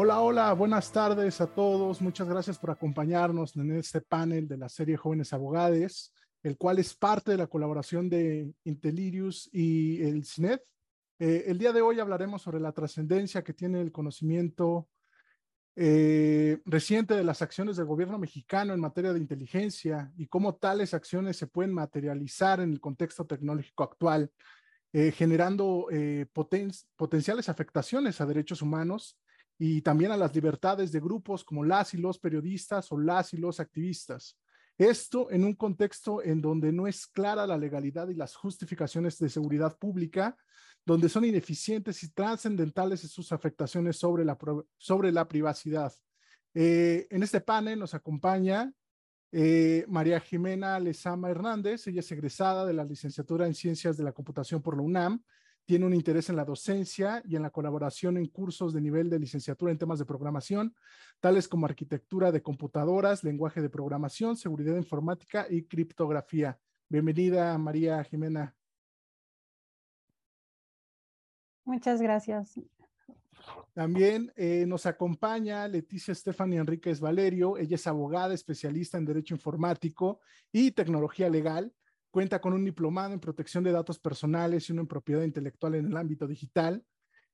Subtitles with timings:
[0.00, 2.00] Hola, hola, buenas tardes a todos.
[2.00, 6.94] Muchas gracias por acompañarnos en este panel de la serie Jóvenes Abogades, el cual es
[6.94, 10.60] parte de la colaboración de Intelirius y el CINED.
[11.18, 14.88] Eh, el día de hoy hablaremos sobre la trascendencia que tiene el conocimiento
[15.74, 20.94] eh, reciente de las acciones del gobierno mexicano en materia de inteligencia y cómo tales
[20.94, 24.30] acciones se pueden materializar en el contexto tecnológico actual,
[24.92, 25.88] eh, generando
[26.96, 29.18] potenciales afectaciones a derechos humanos
[29.58, 33.38] y también a las libertades de grupos como las y los periodistas o las y
[33.38, 34.38] los activistas.
[34.78, 39.28] Esto en un contexto en donde no es clara la legalidad y las justificaciones de
[39.28, 40.36] seguridad pública,
[40.86, 44.38] donde son ineficientes y trascendentales en sus afectaciones sobre la,
[44.76, 45.92] sobre la privacidad.
[46.54, 48.72] Eh, en este panel nos acompaña
[49.32, 54.12] eh, María Jimena Lezama Hernández, ella es egresada de la licenciatura en Ciencias de la
[54.12, 55.22] Computación por la UNAM,
[55.68, 59.18] tiene un interés en la docencia y en la colaboración en cursos de nivel de
[59.18, 60.74] licenciatura en temas de programación,
[61.20, 66.58] tales como arquitectura de computadoras, lenguaje de programación, seguridad informática y criptografía.
[66.88, 68.56] Bienvenida, María Jimena.
[71.66, 72.58] Muchas gracias.
[73.74, 77.58] También eh, nos acompaña Leticia Stephanie Enríquez Valerio.
[77.58, 81.74] Ella es abogada especialista en Derecho Informático y Tecnología Legal.
[82.10, 85.86] Cuenta con un diplomado en protección de datos personales y uno en propiedad intelectual en
[85.86, 86.82] el ámbito digital.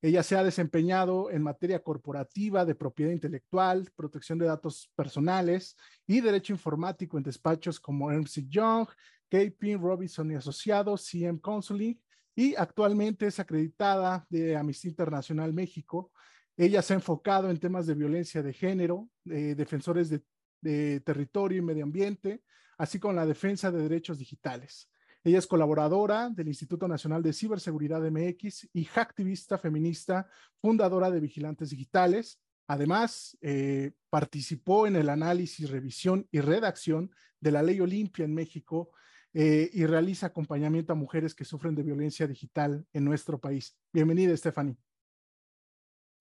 [0.03, 6.21] Ella se ha desempeñado en materia corporativa de propiedad intelectual, protección de datos personales y
[6.21, 8.87] derecho informático en despachos como Ernst Young,
[9.31, 11.99] KP Robinson y Asociados, CM Counseling
[12.37, 16.13] y actualmente es acreditada de Amnistía Internacional México.
[16.57, 20.23] Ella se ha enfocado en temas de violencia de género, de defensores de,
[20.61, 22.43] de, territorio y medio ambiente,
[22.79, 24.89] así como la defensa de derechos digitales.
[25.25, 30.29] Ella es colaboradora del Instituto Nacional de Ciberseguridad MX y activista feminista,
[30.61, 32.43] fundadora de Vigilantes Digitales.
[32.67, 37.11] Además, eh, participó en el análisis, revisión y redacción
[37.41, 38.91] de la Ley Olimpia en México
[39.33, 43.79] eh, y realiza acompañamiento a mujeres que sufren de violencia digital en nuestro país.
[43.95, 44.77] Bienvenida, Stephanie.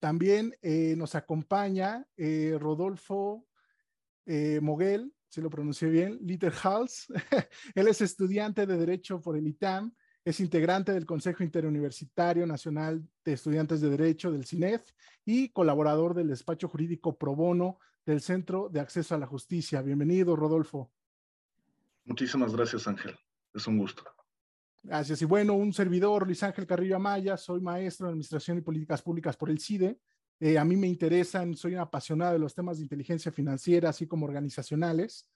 [0.00, 2.06] También eh, nos acompaña
[2.58, 3.46] Rodolfo
[4.26, 7.08] Moguel, si lo pronuncié bien, Litterhals.
[7.74, 9.92] Él es estudiante de Derecho por el ITAM,
[10.24, 14.92] es integrante del Consejo Interuniversitario Nacional de Estudiantes de Derecho del CINEF
[15.24, 19.82] y colaborador del despacho jurídico pro bono del Centro de Acceso a la Justicia.
[19.82, 20.92] Bienvenido, Rodolfo.
[22.04, 23.16] Muchísimas gracias, Ángel.
[23.52, 24.04] Es un gusto.
[24.84, 25.20] Gracias.
[25.20, 29.36] Y bueno, un servidor, Luis Ángel Carrillo Amaya, soy maestro en Administración y Políticas Públicas
[29.36, 29.98] por el CIDE.
[30.40, 34.06] Eh, a mí me interesan, soy un apasionado de los temas de inteligencia financiera, así
[34.06, 35.28] como organizacionales.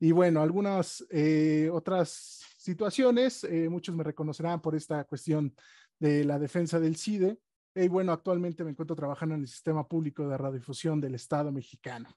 [0.00, 5.54] Y bueno, algunas eh, otras situaciones, eh, muchos me reconocerán por esta cuestión
[5.98, 7.38] de la defensa del CIDE.
[7.74, 12.08] Y bueno, actualmente me encuentro trabajando en el sistema público de radiodifusión del Estado mexicano.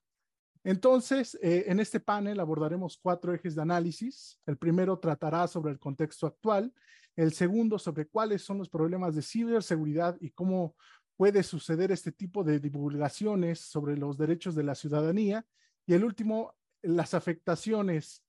[0.63, 4.39] Entonces, en este panel abordaremos cuatro ejes de análisis.
[4.45, 6.71] El primero tratará sobre el contexto actual,
[7.15, 10.75] el segundo sobre cuáles son los problemas de ciberseguridad y cómo
[11.21, 15.45] puede suceder este tipo de divulgaciones sobre los derechos de la ciudadanía,
[15.85, 18.23] y el último, las afectaciones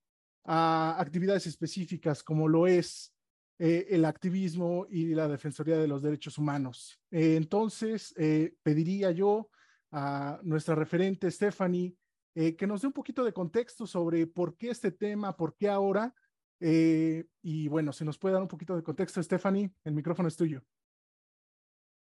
[0.44, 3.14] a actividades específicas como lo es
[3.58, 7.00] eh, el activismo y la Defensoría de los Derechos Humanos.
[7.10, 8.14] Eh, entonces,
[8.62, 9.48] pediría yo
[9.90, 11.96] a nuestra referente Stephanie
[12.34, 15.70] eh, que nos dé un poquito de contexto sobre por qué este tema, por qué
[15.70, 16.14] ahora.
[16.60, 20.36] Eh, y bueno, si nos puede dar un poquito de contexto, Stephanie, el micrófono es
[20.36, 20.62] tuyo.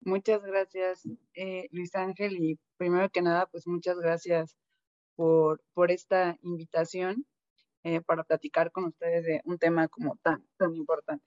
[0.02, 1.04] Muchas gracias,
[1.34, 2.38] eh, Luis Ángel.
[2.38, 4.56] Y primero que nada, pues muchas gracias
[5.16, 7.26] por, por esta invitación
[8.06, 11.24] para platicar con ustedes de un tema como tan, tan importante.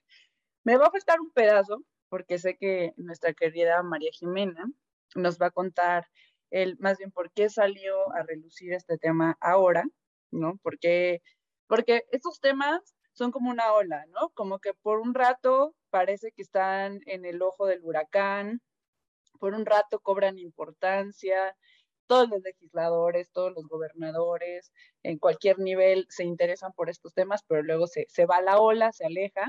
[0.63, 4.71] Me va a faltar un pedazo porque sé que nuestra querida María Jimena
[5.15, 6.07] nos va a contar
[6.51, 9.85] el, más bien por qué salió a relucir este tema ahora,
[10.31, 10.59] ¿no?
[10.63, 11.23] Porque,
[11.67, 14.31] porque estos temas son como una ola, ¿no?
[14.35, 18.61] Como que por un rato parece que están en el ojo del huracán,
[19.39, 21.57] por un rato cobran importancia,
[22.07, 24.73] todos los legisladores, todos los gobernadores,
[25.03, 28.93] en cualquier nivel se interesan por estos temas, pero luego se, se va la ola,
[28.93, 29.47] se aleja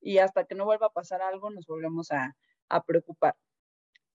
[0.00, 2.36] y hasta que no vuelva a pasar algo nos volvemos a,
[2.68, 3.36] a preocupar.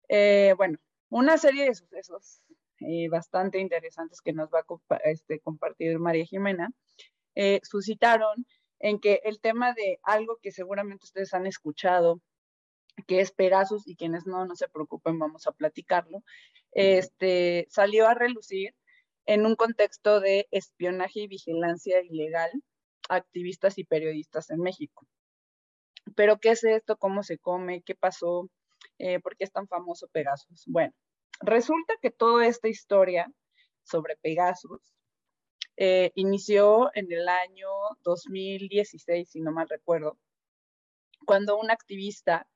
[0.08, 0.78] Eh, bueno,
[1.08, 2.42] una serie de sucesos
[2.80, 6.70] eh, bastante interesantes que nos va a este, compartir María Jimena,
[7.34, 8.46] eh, suscitaron
[8.82, 12.20] en que el tema de algo que seguramente ustedes han escuchado,
[13.06, 16.22] que es Pegasus, y quienes no, no se preocupen, vamos a platicarlo,
[16.72, 18.74] este, salió a relucir
[19.24, 22.50] en un contexto de espionaje y vigilancia ilegal
[23.08, 25.06] a activistas y periodistas en México.
[26.14, 26.98] Pero, ¿qué es esto?
[26.98, 27.82] ¿Cómo se come?
[27.82, 28.50] ¿Qué pasó?
[28.98, 30.64] Eh, ¿Por qué es tan famoso Pegasus?
[30.66, 30.92] Bueno,
[31.42, 33.30] Resulta que toda esta historia
[33.82, 34.80] sobre Pegasus
[35.76, 37.68] eh, inició en el año
[38.02, 40.18] 2016, si no mal recuerdo,
[41.26, 42.46] cuando un activista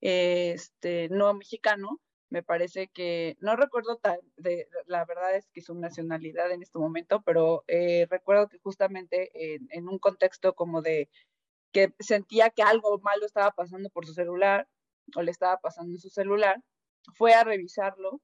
[0.00, 2.00] este, no mexicano,
[2.30, 6.78] me parece que, no recuerdo tal, de, la verdad es que su nacionalidad en este
[6.78, 11.08] momento, pero eh, recuerdo que justamente en, un contexto como de
[11.72, 14.68] que sentía que algo malo estaba pasando por su celular
[15.16, 16.62] o le estaba pasando en su celular,
[17.14, 18.20] fue a revisarlo.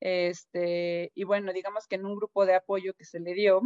[0.00, 3.62] Este, y bueno, digamos que en un grupo de apoyo que se le dio,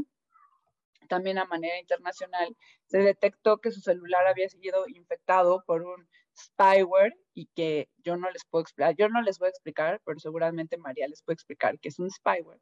[1.08, 2.56] también a manera internacional,
[2.86, 8.30] se detectó que su celular había sido infectado por un spyware y que yo no
[8.30, 11.78] les puedo explicar, yo no les voy a explicar, pero seguramente María les puede explicar
[11.78, 12.60] que es un spyware.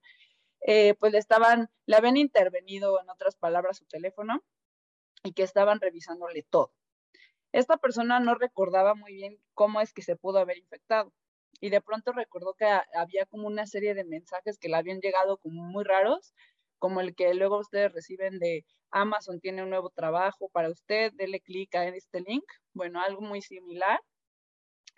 [0.62, 4.42] Eh, pues le estaban, le habían intervenido, en otras palabras, su teléfono
[5.22, 6.72] y que estaban revisándole todo.
[7.52, 11.12] Esta persona no recordaba muy bien cómo es que se pudo haber infectado
[11.60, 15.38] y de pronto recordó que había como una serie de mensajes que le habían llegado
[15.38, 16.34] como muy raros,
[16.78, 21.40] como el que luego ustedes reciben de Amazon tiene un nuevo trabajo para usted, dele
[21.40, 22.44] clic a este link.
[22.74, 24.00] Bueno, algo muy similar,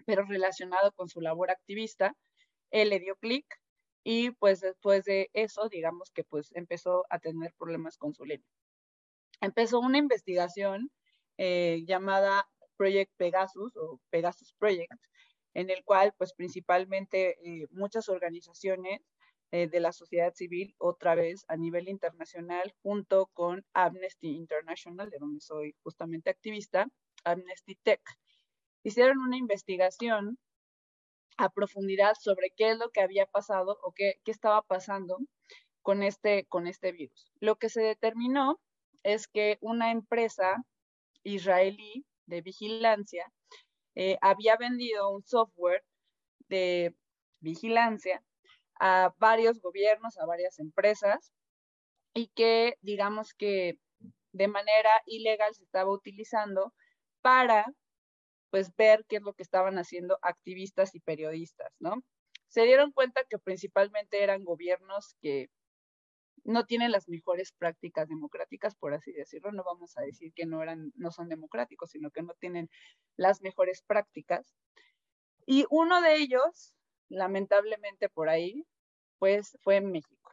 [0.06, 2.14] pero relacionado con su labor activista.
[2.70, 3.46] Él le dio clic
[4.04, 8.46] y pues después de eso, digamos que pues empezó a tener problemas con su línea
[9.42, 10.90] empezó una investigación
[11.36, 15.04] eh, llamada Project Pegasus o Pegasus Project,
[15.54, 19.00] en el cual pues principalmente eh, muchas organizaciones
[19.50, 25.18] eh, de la sociedad civil, otra vez a nivel internacional, junto con Amnesty International, de
[25.18, 26.88] donde soy justamente activista,
[27.24, 28.00] Amnesty Tech,
[28.82, 30.38] hicieron una investigación
[31.36, 35.18] a profundidad sobre qué es lo que había pasado o qué, qué estaba pasando
[35.82, 37.32] con este, con este virus.
[37.40, 38.58] Lo que se determinó
[39.02, 40.64] es que una empresa
[41.24, 43.30] israelí de vigilancia
[43.94, 45.84] eh, había vendido un software
[46.48, 46.94] de
[47.40, 48.22] vigilancia
[48.80, 51.32] a varios gobiernos, a varias empresas,
[52.14, 53.78] y que digamos que
[54.32, 56.72] de manera ilegal se estaba utilizando
[57.22, 57.66] para
[58.50, 62.02] pues ver qué es lo que estaban haciendo activistas y periodistas, ¿no?
[62.48, 65.48] Se dieron cuenta que principalmente eran gobiernos que
[66.44, 69.52] no tienen las mejores prácticas democráticas, por así decirlo.
[69.52, 72.68] No vamos a decir que no eran, no son democráticos, sino que no tienen
[73.16, 74.54] las mejores prácticas.
[75.46, 76.74] Y uno de ellos,
[77.08, 78.64] lamentablemente por ahí,
[79.18, 80.32] pues fue en México.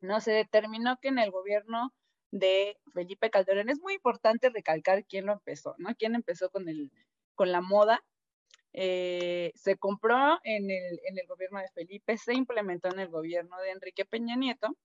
[0.00, 1.94] No se determinó que en el gobierno
[2.30, 5.94] de Felipe Calderón es muy importante recalcar quién lo empezó, ¿no?
[5.96, 6.90] Quién empezó con el
[7.34, 8.04] con la moda.
[8.74, 13.58] Eh, se compró en el, en el gobierno de Felipe, se implementó en el gobierno
[13.60, 14.76] de Enrique Peña Nieto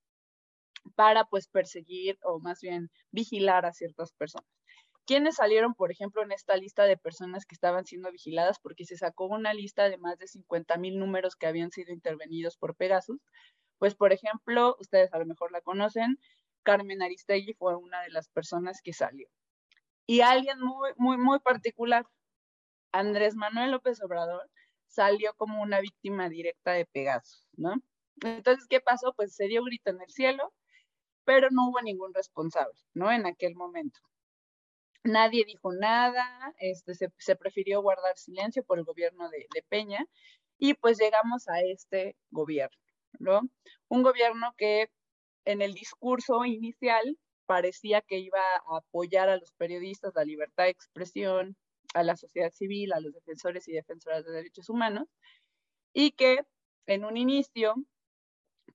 [0.95, 4.47] para pues perseguir o más bien vigilar a ciertas personas.
[5.05, 8.59] ¿Quiénes salieron, por ejemplo, en esta lista de personas que estaban siendo vigiladas?
[8.59, 12.57] Porque se sacó una lista de más de 50 mil números que habían sido intervenidos
[12.57, 13.21] por Pegasus.
[13.77, 16.19] Pues, por ejemplo, ustedes a lo mejor la conocen,
[16.63, 19.29] Carmen Aristegui fue una de las personas que salió.
[20.05, 22.05] Y alguien muy, muy, muy particular,
[22.91, 24.49] Andrés Manuel López Obrador,
[24.87, 27.75] salió como una víctima directa de Pegasus, ¿no?
[28.21, 29.13] Entonces, ¿qué pasó?
[29.15, 30.53] Pues se dio grito en el cielo,
[31.27, 33.11] pero no hubo ningún responsable, ¿no?
[33.11, 33.99] En aquel momento.
[35.03, 36.25] Nadie dijo nada,
[36.57, 40.05] este, se, prefirió guardar silencio por el gobierno de, de Peña
[40.57, 42.79] y pues llegamos a este gobierno,
[43.19, 43.41] ¿no?
[43.89, 44.89] Un gobierno que
[45.43, 50.69] en el discurso inicial parecía que iba a apoyar a los periodistas, la libertad de
[50.69, 51.57] expresión,
[51.93, 55.09] a la sociedad civil, a los defensores y defensoras de derechos humanos,
[55.91, 56.39] y que
[56.85, 57.75] en un inicio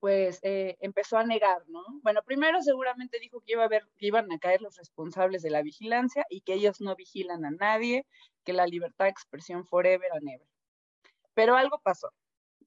[0.03, 1.85] pues eh, empezó a negar, ¿no?
[2.03, 3.55] Bueno, primero seguramente dijo que,
[3.99, 7.53] que iban a caer los responsables de la vigilancia y que ellos no vigilan a
[7.53, 8.05] nadie,
[8.43, 10.49] que la libertad de expresión forever and ever.
[11.35, 12.13] Pero algo pasó,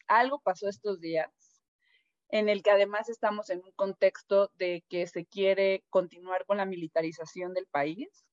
[0.08, 1.30] algo pasó estos días
[2.30, 6.65] en el que además estamos en un contexto de que se quiere continuar con la
[6.65, 8.25] militarización del país,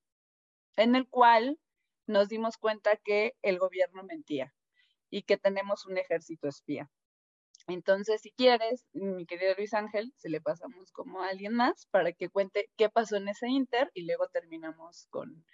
[0.77, 1.59] en el cual
[2.07, 4.53] nos dimos cuenta que el gobierno mentía
[5.09, 6.89] y que tenemos un ejército espía.
[7.67, 12.11] Entonces, si quieres, mi querido Luis Ángel, se le pasamos como a alguien más para
[12.11, 15.45] que cuente qué pasó en ese Inter y luego terminamos con,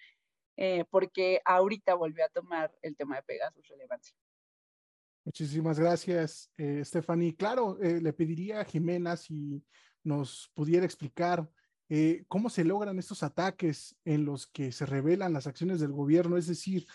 [0.57, 4.15] eh, porque ahorita volvió a tomar el tema de Pegasus relevancia.
[5.23, 7.35] Muchísimas gracias, eh, Stephanie.
[7.35, 9.63] Claro, eh, le pediría a Jimena si
[10.03, 11.49] nos pudiera explicar
[12.27, 16.45] cómo se logran estos ataques en los que se revelan las acciones del gobierno, es
[16.45, 16.85] decir,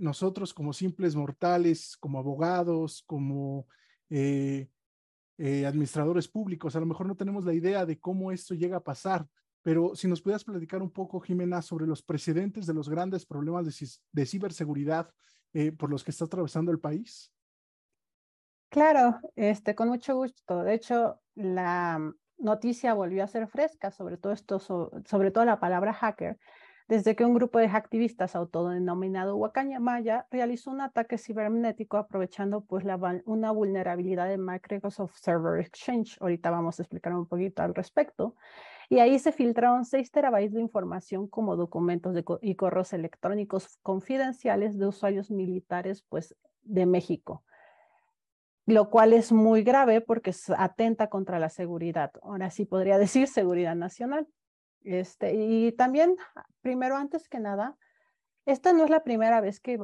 [0.00, 3.68] nosotros como simples mortales, como abogados, como
[4.10, 4.68] eh,
[5.38, 6.76] eh, administradores públicos.
[6.76, 9.26] A lo mejor no tenemos la idea de cómo esto llega a pasar,
[9.62, 13.66] pero si nos pudieras platicar un poco, Jimena, sobre los precedentes de los grandes problemas
[14.12, 15.10] de, ciberseguridad
[15.52, 17.32] eh, por los que está atravesando el país.
[18.68, 20.62] Claro, este, con mucho gusto.
[20.62, 25.92] De hecho, la noticia volvió a ser fresca, sobre todo esto, sobre todo la palabra
[25.92, 26.38] hacker,
[26.90, 29.38] desde que un grupo de activistas autodenominado
[29.78, 32.84] Maya realizó un ataque cibernético aprovechando pues
[33.26, 36.18] una vulnerabilidad de Microsoft Server Exchange.
[36.20, 38.34] Ahorita vamos a explicar un poquito al respecto.
[38.88, 44.88] Y ahí se filtraron 6 terabytes de información como documentos y correos electrónicos confidenciales de
[44.88, 47.44] usuarios militares pues de México
[48.66, 52.12] lo cual es muy grave porque atenta contra la seguridad.
[52.22, 54.28] Ahora sí podría decir seguridad nacional.
[54.82, 56.16] Este, y también,
[56.62, 57.76] primero, antes que nada,
[58.46, 59.78] esta no es la primera vez que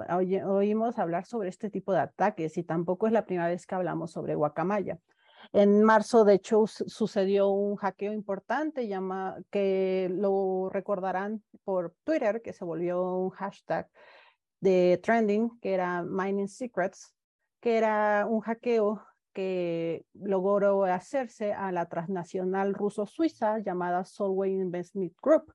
[0.44, 4.10] oímos hablar sobre este tipo de ataques y tampoco es la primera vez que hablamos
[4.10, 4.98] sobre Guacamaya.
[5.52, 12.52] En marzo, de hecho, sucedió un hackeo importante llama, que lo recordarán por Twitter, que
[12.52, 13.88] se volvió un hashtag
[14.60, 17.14] de trending, que era Mining Secrets,
[17.60, 19.06] que era un hackeo
[19.36, 25.52] que logró hacerse a la transnacional ruso-suiza llamada Solway Investment Group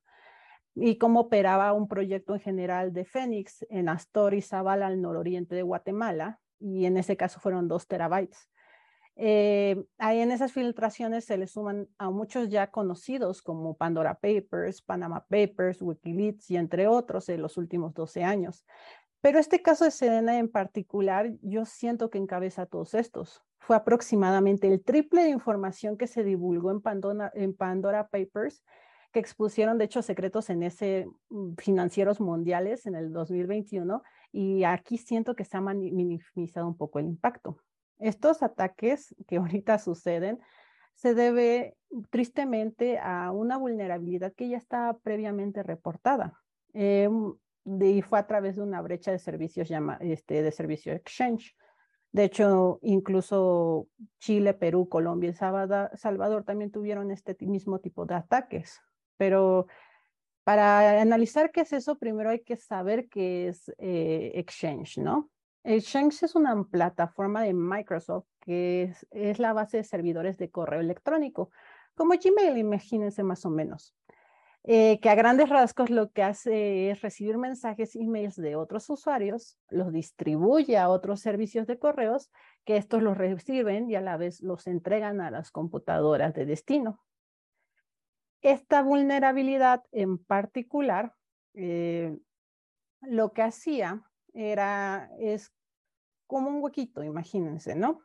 [0.76, 5.56] y cómo operaba un proyecto en general de Fénix en Astor y Zavala al nororiente
[5.56, 8.52] de Guatemala y en ese caso fueron dos terabytes.
[9.16, 14.84] Eh, ahí en esas filtraciones se le suman a muchos ya conocidos como Pandora Papers,
[14.84, 18.64] Panama Papers, Wikileaks y entre otros en los últimos 12 años.
[19.22, 23.44] Pero este caso de Sedena en particular, yo siento que encabeza todos estos.
[23.60, 26.82] Fue aproximadamente el triple de información que se divulgó en
[27.56, 28.63] Pandora, Papers,
[29.12, 34.01] que expusieron, de hecho, secretos en ese mm, financieros mundiales en el 2021,
[34.32, 37.58] y aquí siento que se ha minimizado un poco el impacto.
[38.00, 40.40] Estos ataques que ahorita suceden
[40.96, 41.78] se debe
[42.10, 46.42] tristemente a una vulnerabilidad que ya estaba previamente reportada.
[46.74, 47.10] Eh,
[47.65, 51.56] y fue a través de una brecha de servicios llama, este, de servicio exchange.
[52.12, 53.88] De hecho, incluso
[54.20, 58.82] Chile, Perú, Colombia y Salvador también tuvieron este mismo tipo de ataques.
[59.18, 59.68] Pero
[60.44, 65.30] para analizar qué es eso, primero hay que saber qué es eh, Exchange, ¿no?
[65.63, 70.80] Exchange es una plataforma de Microsoft que es, es, la base de servidores de correo
[70.80, 71.51] electrónico,
[71.96, 73.94] como Gmail, imagínense más o menos.
[74.63, 79.58] Eh, que a grandes rasgos lo que hace es recibir mensajes, emails de otros usuarios,
[79.70, 82.32] los distribuye a otros servicios de correos,
[82.63, 87.03] que estos los reciben y a la vez los entregan a las computadoras de destino.
[88.44, 91.15] Esta vulnerabilidad en particular,
[91.56, 92.15] eh,
[93.01, 94.03] lo que hacía
[94.34, 95.51] era, es
[96.27, 98.01] como un huequito, imagínense, ¿no?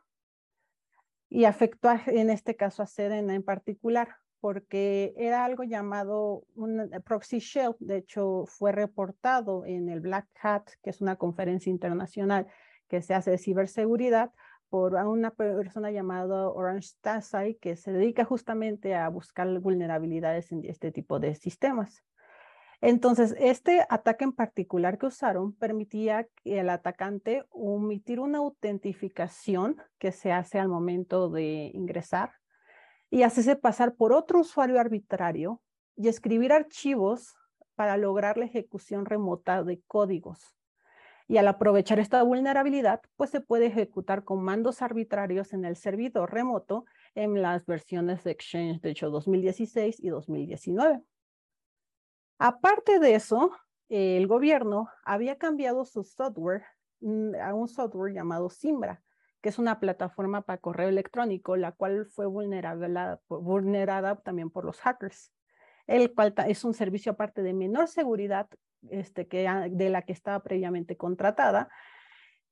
[1.28, 7.00] Y afectó en este caso a Sedena en particular porque era algo llamado un eh,
[7.00, 7.74] proxy shell.
[7.78, 12.46] De hecho, fue reportado en el Black Hat, que es una conferencia internacional
[12.88, 14.30] que se hace de ciberseguridad,
[14.68, 20.90] por una persona llamada Orange Tasai, que se dedica justamente a buscar vulnerabilidades en este
[20.90, 22.02] tipo de sistemas.
[22.80, 30.12] Entonces, este ataque en particular que usaron permitía que el atacante omitir una autentificación que
[30.12, 32.32] se hace al momento de ingresar
[33.10, 35.60] y hacerse pasar por otro usuario arbitrario
[35.96, 37.34] y escribir archivos
[37.74, 40.56] para lograr la ejecución remota de códigos.
[41.28, 46.84] Y al aprovechar esta vulnerabilidad, pues se puede ejecutar comandos arbitrarios en el servidor remoto
[47.14, 51.02] en las versiones de Exchange, de hecho 2016 y 2019.
[52.38, 53.50] Aparte de eso,
[53.88, 56.64] el gobierno había cambiado su software
[57.00, 59.02] mm, a un software llamado Simbra,
[59.46, 65.32] que es una plataforma para correo electrónico, la cual fue vulnerada también por los hackers,
[65.86, 68.48] el cual es un servicio aparte de menor seguridad
[68.90, 71.68] este, que, de la que estaba previamente contratada.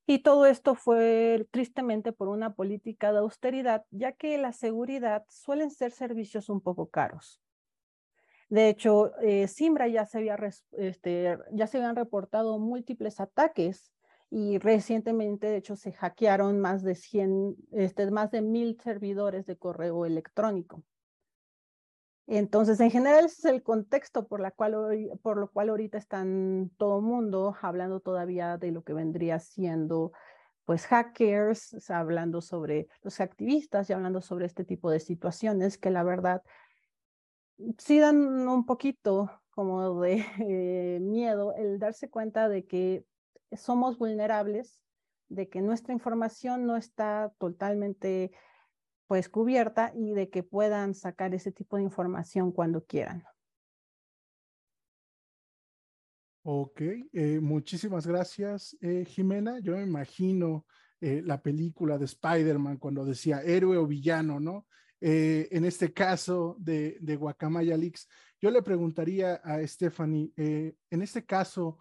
[0.06, 5.72] Y todo esto fue tristemente por una política de austeridad, ya que la seguridad suelen
[5.72, 7.42] ser servicios un poco caros.
[8.48, 10.38] De hecho, eh, Simbra ya se, había,
[10.78, 13.92] este, ya se habían reportado múltiples ataques
[14.30, 19.56] y recientemente, de hecho, se hackearon más de 100, este, más de mil servidores de
[19.56, 20.82] correo electrónico.
[22.26, 24.74] Entonces, en general, ese es el contexto por, la cual,
[25.22, 30.12] por lo cual ahorita están todo mundo hablando todavía de lo que vendría siendo
[30.64, 36.02] pues hackers, hablando sobre los activistas y hablando sobre este tipo de situaciones que la
[36.02, 36.42] verdad
[37.78, 38.16] sí dan
[38.48, 40.24] un poquito como de
[41.02, 43.04] miedo el darse cuenta de que
[43.56, 44.80] somos vulnerables,
[45.28, 48.32] de que nuestra información no está totalmente
[49.06, 53.24] pues cubierta y de que puedan sacar ese tipo de información cuando quieran.
[56.46, 56.82] Ok,
[57.12, 59.60] eh, muchísimas gracias, eh, Jimena.
[59.60, 60.66] Yo me imagino
[61.00, 64.66] eh, la película de Spider-Man cuando decía héroe o villano, ¿no?
[65.06, 68.08] En este caso de, de Guacamaya Leaks,
[68.40, 71.78] yo le preguntaría a Stephanie, en este caso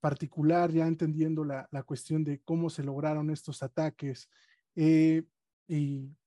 [0.00, 4.28] particular, ya entendiendo la, la, cuestión de cómo se lograron estos ataques
[4.74, 5.22] y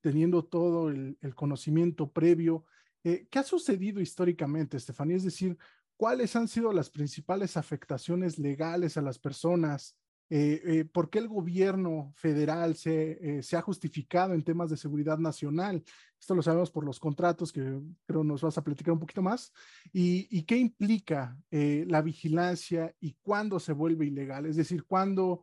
[0.00, 2.64] teniendo todo el, el conocimiento previo,
[3.02, 5.16] ¿qué ha sucedido históricamente, Stephanie?
[5.16, 5.56] Es decir,
[5.96, 9.96] ¿cuáles han sido las principales afectaciones legales a las personas?
[10.30, 14.76] Eh, eh, ¿Por qué el gobierno federal se, eh, se, ha justificado en temas de
[14.76, 15.82] seguridad nacional?
[16.18, 19.52] Esto lo sabemos por los contratos que creo nos vas a platicar un poquito más.
[19.92, 24.46] ¿Y, y qué implica la vigilancia y cuándo se vuelve ilegal?
[24.46, 25.42] Es decir, cuándo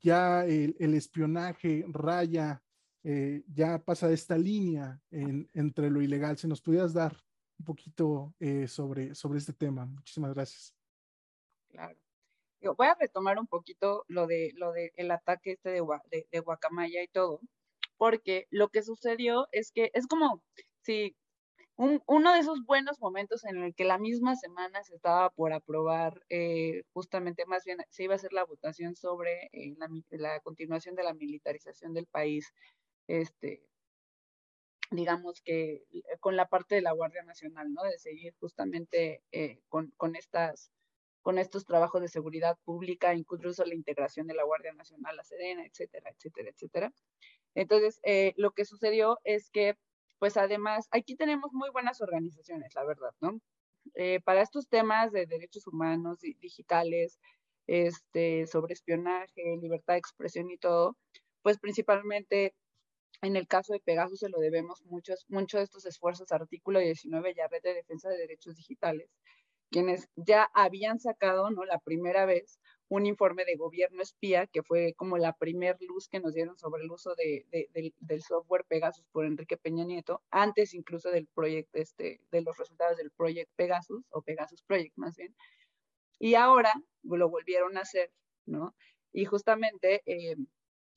[0.00, 2.62] ya el, el, espionaje raya,
[3.48, 6.36] ya pasa esta línea en, entre lo ilegal.
[6.36, 7.16] Si nos pudieras dar
[7.60, 9.84] un poquito eh, sobre, sobre este tema.
[9.84, 10.74] Muchísimas gracias.
[11.68, 11.99] Claro.
[12.62, 16.40] Voy a retomar un poquito lo de lo de el ataque este de, de, de,
[16.40, 17.40] Guacamaya y todo,
[17.96, 20.42] porque lo que sucedió es que es como
[20.82, 21.16] si
[21.80, 25.54] un, uno de esos buenos momentos en el que la misma semana se estaba por
[25.54, 29.74] aprobar, eh, justamente más bien se iba a hacer la votación sobre eh,
[30.10, 32.52] la, continuación de la militarización del país,
[33.06, 33.62] este,
[34.90, 37.82] digamos que eh, con la parte de la Guardia Nacional, ¿no?
[37.84, 39.22] De seguir justamente
[39.70, 40.70] con, con, estas,
[41.22, 45.64] con estos trabajos de seguridad pública, incluso la integración de la Guardia Nacional, la Sedena,
[45.64, 46.92] etcétera, etcétera, etcétera.
[47.54, 49.76] Entonces, eh, lo que sucedió es que,
[50.18, 53.40] pues además, aquí tenemos muy buenas organizaciones, la verdad, ¿no?
[54.24, 57.18] para estos temas de derechos humanos digitales,
[57.70, 60.96] este, sobre espionaje, libertad de expresión y todo,
[61.42, 62.52] pues principalmente
[63.22, 67.32] en el caso de Pegasus se lo debemos muchos, muchos de estos esfuerzos, artículo 19
[67.34, 69.08] ya Red de Defensa de Derechos Digitales,
[69.70, 71.64] quienes ya habían sacado, ¿no?
[71.64, 76.18] La primera vez un informe de gobierno espía, que fue como la primer luz que
[76.18, 80.74] nos dieron sobre el uso de, de, del software Pegasus por Enrique Peña Nieto, antes
[80.74, 85.34] incluso del proyecto, este, de los resultados del proyecto Pegasus, o Pegasus Project más bien.
[86.18, 86.72] Y ahora
[87.04, 88.12] lo volvieron a hacer,
[88.46, 88.74] ¿no?
[89.12, 90.36] Y justamente eh,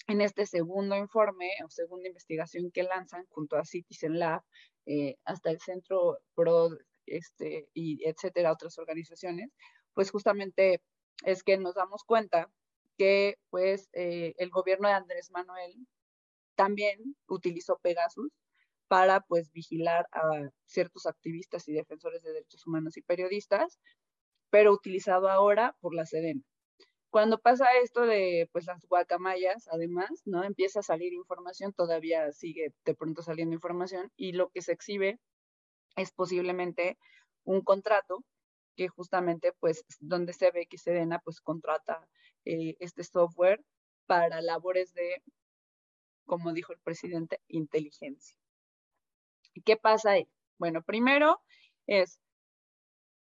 [0.07, 4.41] en este segundo informe o segunda investigación que lanzan junto a Citizen Lab,
[4.87, 6.69] eh, hasta el Centro PRO,
[7.05, 9.51] este, y etcétera, otras organizaciones,
[9.93, 10.81] pues justamente
[11.25, 12.49] es que nos damos cuenta
[12.97, 15.87] que pues eh, el gobierno de Andrés Manuel
[16.55, 18.31] también utilizó Pegasus
[18.87, 23.79] para pues vigilar a ciertos activistas y defensores de derechos humanos y periodistas,
[24.49, 26.41] pero utilizado ahora por la Sedena.
[27.09, 30.43] Cuando pasa esto de pues las guacamayas, además, ¿no?
[30.43, 35.19] Empieza a salir información, todavía sigue de pronto saliendo información y lo que se exhibe
[35.95, 36.97] es posiblemente
[37.43, 38.23] un contrato
[38.75, 42.07] que justamente pues donde se ve que Sedena pues contrata
[42.45, 43.63] eh, este software
[44.07, 45.21] para labores de,
[46.25, 48.35] como dijo el presidente, inteligencia.
[49.53, 50.27] ¿Y qué pasa ahí?
[50.57, 51.41] Bueno, primero
[51.87, 52.19] es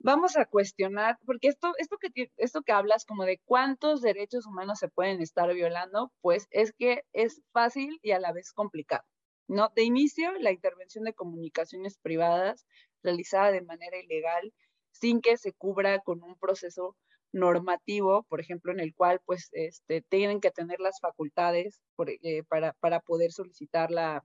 [0.01, 4.79] vamos a cuestionar, porque esto, esto, que, esto que hablas como de cuántos derechos humanos
[4.79, 9.05] se pueden estar violando, pues es que es fácil y a la vez complicado.
[9.51, 9.71] ¿No?
[9.75, 12.67] De inicio, la intervención de comunicaciones privadas
[13.03, 14.53] realizada de manera ilegal,
[14.93, 16.97] sin que se cubra con un proceso
[17.33, 21.81] normativo, por ejemplo, en el cual pues este, tienen que tener las facultades
[22.23, 24.25] eh, para, para poder solicitar la,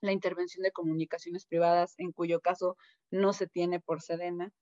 [0.00, 2.78] la intervención de comunicaciones privadas, en cuyo caso
[3.10, 4.52] no se tiene por Sedena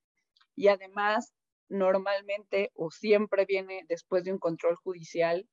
[0.56, 1.32] y además
[1.68, 5.48] normalmente o siempre viene después de un control judicial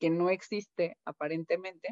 [0.00, 1.90] que no existe aparentemente.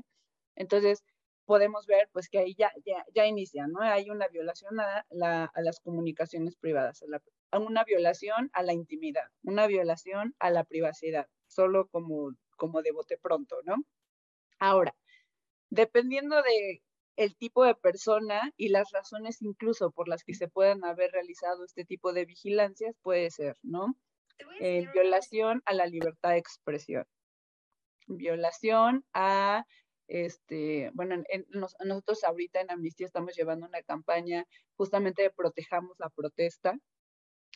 [0.56, 1.04] Entonces,
[1.44, 3.81] podemos ver pues que ahí ya, ya, ya inicia, ¿no?
[3.81, 7.03] Hay una violación a, la, a las comunicaciones privadas,
[7.50, 12.92] a, una violación a la intimidad, una violación a la privacidad, solo como, como de
[12.92, 13.76] bote pronto, ¿no?
[14.59, 14.94] Ahora,
[15.70, 16.83] dependiendo de
[17.16, 21.64] el tipo de persona y las razones incluso por las que se puedan haber realizado
[21.64, 23.94] este tipo de vigilancias puede ser, ¿no?
[24.61, 27.05] Eh, violación a la libertad de expresión,
[28.07, 29.66] violación a,
[30.11, 31.23] este, bueno,
[31.85, 34.44] nosotros ahorita en Amnistía estamos llevando una campaña
[34.75, 36.77] justamente de protejamos la protesta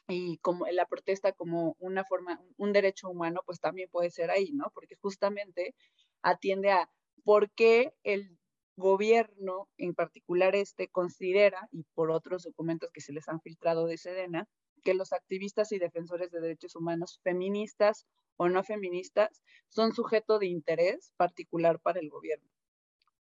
[0.06, 4.52] y como la protesta como una forma, un derecho humano, pues también puede ser ahí,
[4.52, 4.70] ¿no?
[4.72, 5.74] Porque justamente
[6.22, 6.88] atiende a
[7.24, 8.38] por qué el
[8.76, 13.98] gobierno, en particular este, considera, y por otros documentos que se les han filtrado de
[13.98, 14.48] Sedena,
[14.84, 20.46] que los activistas y defensores de derechos humanos, feministas o no feministas, son sujeto de
[20.46, 22.48] interés particular para el gobierno.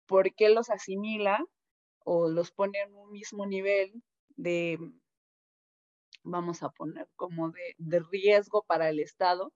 [0.07, 1.45] ¿Por qué los asimila
[2.05, 4.03] o los pone en un mismo nivel
[4.37, 4.79] de,
[6.23, 9.53] vamos a poner, como de, riesgo para el Estado,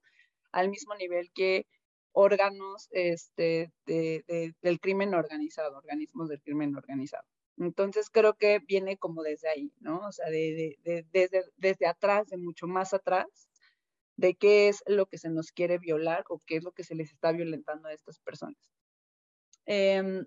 [0.51, 1.67] al mismo nivel que
[2.13, 7.27] órganos este, del crimen organizado, organismos del crimen organizado.
[7.61, 9.99] Entonces creo que viene como desde ahí, ¿no?
[10.09, 10.79] O sea, de,
[11.13, 13.27] desde, desde atrás, de mucho más atrás,
[14.17, 16.95] de qué es lo que se nos quiere violar o qué es lo que se
[16.95, 18.57] les está violentando a estas personas.
[19.67, 20.25] Em,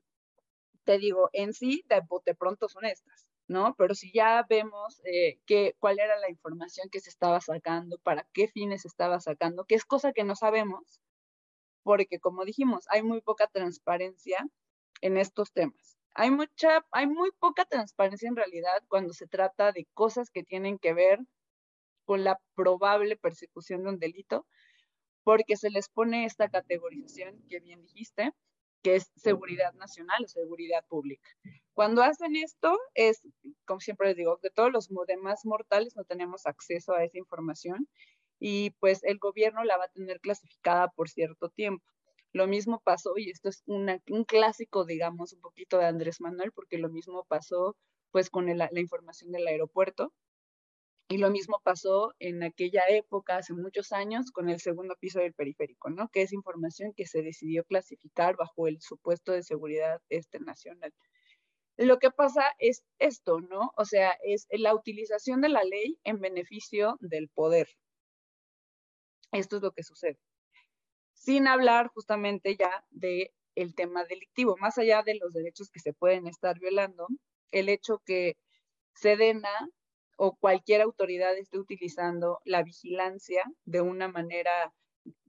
[0.84, 3.74] te digo, en sí, de, pronto son estas, ¿no?
[3.80, 5.40] Pero si ya vemos eh,
[5.80, 9.76] cuál era la información que se estaba sacando, para qué fines se estaba sacando, que
[9.76, 11.02] es cosa que no sabemos,
[11.82, 14.48] porque como dijimos, hay muy poca transparencia
[15.02, 15.98] en estos temas.
[16.16, 20.78] Hay mucha, hay muy poca transparencia en realidad cuando se trata de cosas que tienen
[20.78, 21.20] que ver
[22.06, 24.46] con la probable persecución de un delito,
[25.24, 28.34] porque se les pone esta categorización que bien dijiste,
[28.84, 31.30] que es seguridad nacional o seguridad pública.
[31.74, 33.22] Cuando hacen esto, es,
[33.66, 37.88] como siempre les digo, que todos los demás mortales no tenemos acceso a esa información
[38.40, 41.86] y pues el gobierno la va a tener clasificada por cierto tiempo.
[42.34, 46.78] Lo mismo pasó, y esto es un clásico, digamos, un poquito de Andrés Manuel, porque
[46.78, 47.76] lo mismo pasó
[48.12, 50.14] pues con la información del aeropuerto,
[51.10, 55.34] y lo mismo pasó en aquella época, hace muchos años, con el segundo piso del
[55.34, 56.10] periférico, ¿no?
[56.10, 60.94] Que es información que se decidió clasificar bajo el supuesto de seguridad este, nacional.
[61.78, 63.72] Lo que pasa es esto, ¿no?
[63.78, 67.68] O sea, es la utilización de la ley en beneficio del poder,
[69.34, 70.20] esto es lo que sucede.
[71.24, 75.94] Sin hablar justamente ya de el tema delictivo, más allá de los derechos que se
[75.94, 77.08] pueden estar violando,
[77.52, 78.36] el hecho que
[78.94, 79.70] Sedena
[80.18, 84.74] o cualquier autoridad esté utilizando la vigilancia de una manera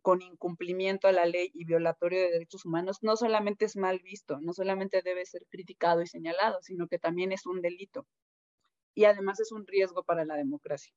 [0.02, 4.40] con incumplimiento a la ley y violatorio de derechos humanos, no solamente es mal visto,
[4.40, 8.04] no solamente debe ser criticado y señalado, sino que también es un delito.
[8.94, 10.92] Y además es un riesgo para la democracia.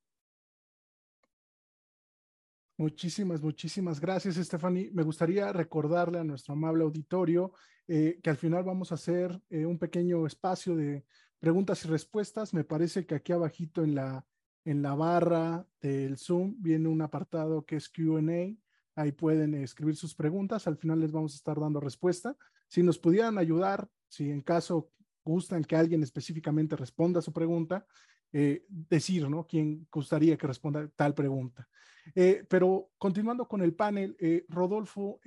[2.78, 4.92] Muchísimas, muchísimas gracias, Stephanie.
[4.92, 7.52] Me gustaría recordarle a nuestro amable auditorio
[7.88, 11.04] eh, que al final vamos a hacer eh, un pequeño espacio de
[11.40, 12.54] preguntas y respuestas.
[12.54, 14.24] Me parece que aquí abajito en la,
[14.64, 18.54] en la barra del Zoom viene un apartado que es Q&A.
[18.94, 20.68] Ahí pueden escribir sus preguntas.
[20.68, 22.36] Al final les vamos a estar dando respuesta.
[22.68, 24.92] Si nos pudieran ayudar, si en caso
[25.24, 27.84] gustan que alguien específicamente responda su pregunta,
[28.30, 29.46] eh, decir, ¿no?
[29.46, 31.66] ¿Quién gustaría que responda tal pregunta?
[32.14, 35.20] Eh, pero continuando con el panel, eh, Rodolfo,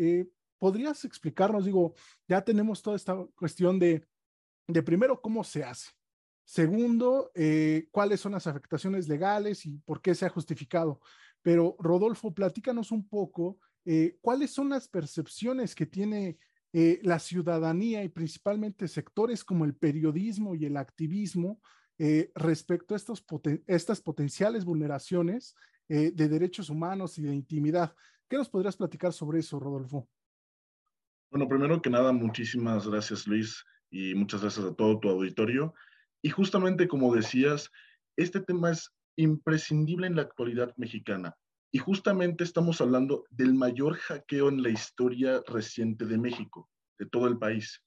[0.60, 1.96] ¿podrías explicarnos, digo,
[2.28, 4.06] ya tenemos toda esta cuestión de,
[4.68, 5.90] de primero, cómo se hace?
[6.44, 7.32] Segundo,
[7.92, 11.00] cuáles son las afectaciones legales y por qué se ha justificado.
[11.42, 13.58] Pero Rodolfo, platícanos un poco
[14.20, 16.38] cuáles son las percepciones que tiene
[16.74, 21.62] la ciudadanía y principalmente sectores como el periodismo y el activismo
[22.04, 23.24] eh, respecto a estos
[23.68, 25.56] estas potenciales vulneraciones
[25.88, 27.96] eh, de derechos humanos y de intimidad.
[28.28, 30.10] ¿Qué nos podrías platicar sobre eso, Rodolfo?
[31.30, 35.76] Bueno, primero que nada, muchísimas gracias, Luis, y muchas gracias a todo tu auditorio.
[36.24, 37.70] Y justamente como decías,
[38.18, 41.38] este tema es imprescindible en la actualidad mexicana.
[41.72, 47.28] Y justamente estamos hablando del mayor hackeo en la historia reciente de México, de todo
[47.28, 47.80] el país.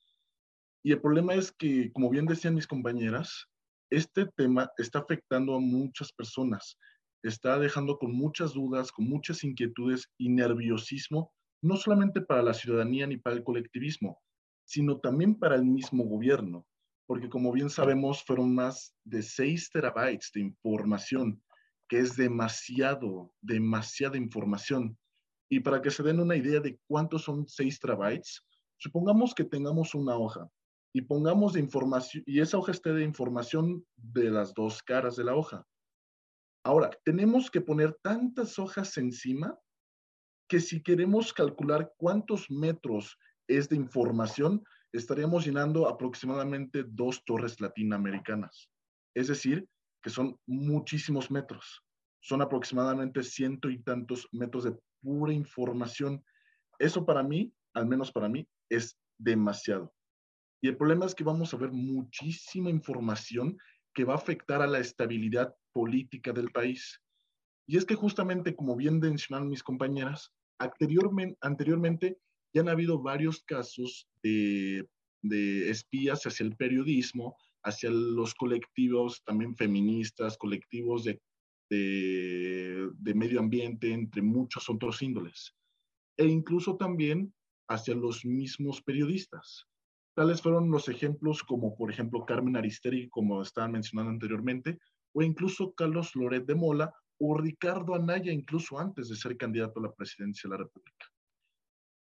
[0.84, 3.48] Y el problema es que, como bien decían mis compañeras,
[3.96, 6.78] este tema está afectando a muchas personas,
[7.22, 13.06] está dejando con muchas dudas, con muchas inquietudes y nerviosismo, no solamente para la ciudadanía
[13.06, 14.20] ni para el colectivismo,
[14.64, 16.66] sino también para el mismo gobierno,
[17.06, 21.42] porque como bien sabemos fueron más de 6 terabytes de información,
[21.88, 24.98] que es demasiado, demasiada información.
[25.50, 28.44] Y para que se den una idea de cuántos son 6 terabytes,
[28.78, 30.50] supongamos que tengamos una hoja
[30.94, 35.34] y pongamos información, y esa hoja esté de información de las dos caras de la
[35.34, 35.66] hoja.
[36.64, 39.58] Ahora, tenemos que poner tantas hojas encima
[40.48, 48.70] que si queremos calcular cuántos metros es de información, estaríamos llenando aproximadamente dos torres latinoamericanas.
[49.16, 49.68] Es decir,
[50.00, 51.82] que son muchísimos metros.
[52.20, 56.24] Son aproximadamente ciento y tantos metros de pura información.
[56.78, 59.92] Eso para mí, al menos para mí, es demasiado.
[60.64, 63.58] Y el problema es que vamos a ver muchísima información
[63.92, 67.02] que va a afectar a la estabilidad política del país.
[67.68, 72.16] Y es que justamente, como bien mencionaron mis compañeras, anteriormente,
[72.54, 74.88] ya han habido varios casos de,
[75.20, 81.20] de espías hacia el periodismo, hacia los colectivos también feministas, colectivos de,
[81.68, 85.54] de, de, medio ambiente, entre muchos otros índoles,
[86.16, 87.34] e incluso también
[87.68, 89.66] hacia los mismos periodistas.
[90.14, 94.78] Tales fueron los ejemplos como, por ejemplo, Carmen Aristegui, como estaban mencionando anteriormente,
[95.12, 99.84] o incluso Carlos Loret de Mola o Ricardo Anaya, incluso antes de ser candidato a
[99.84, 101.06] la presidencia de la República.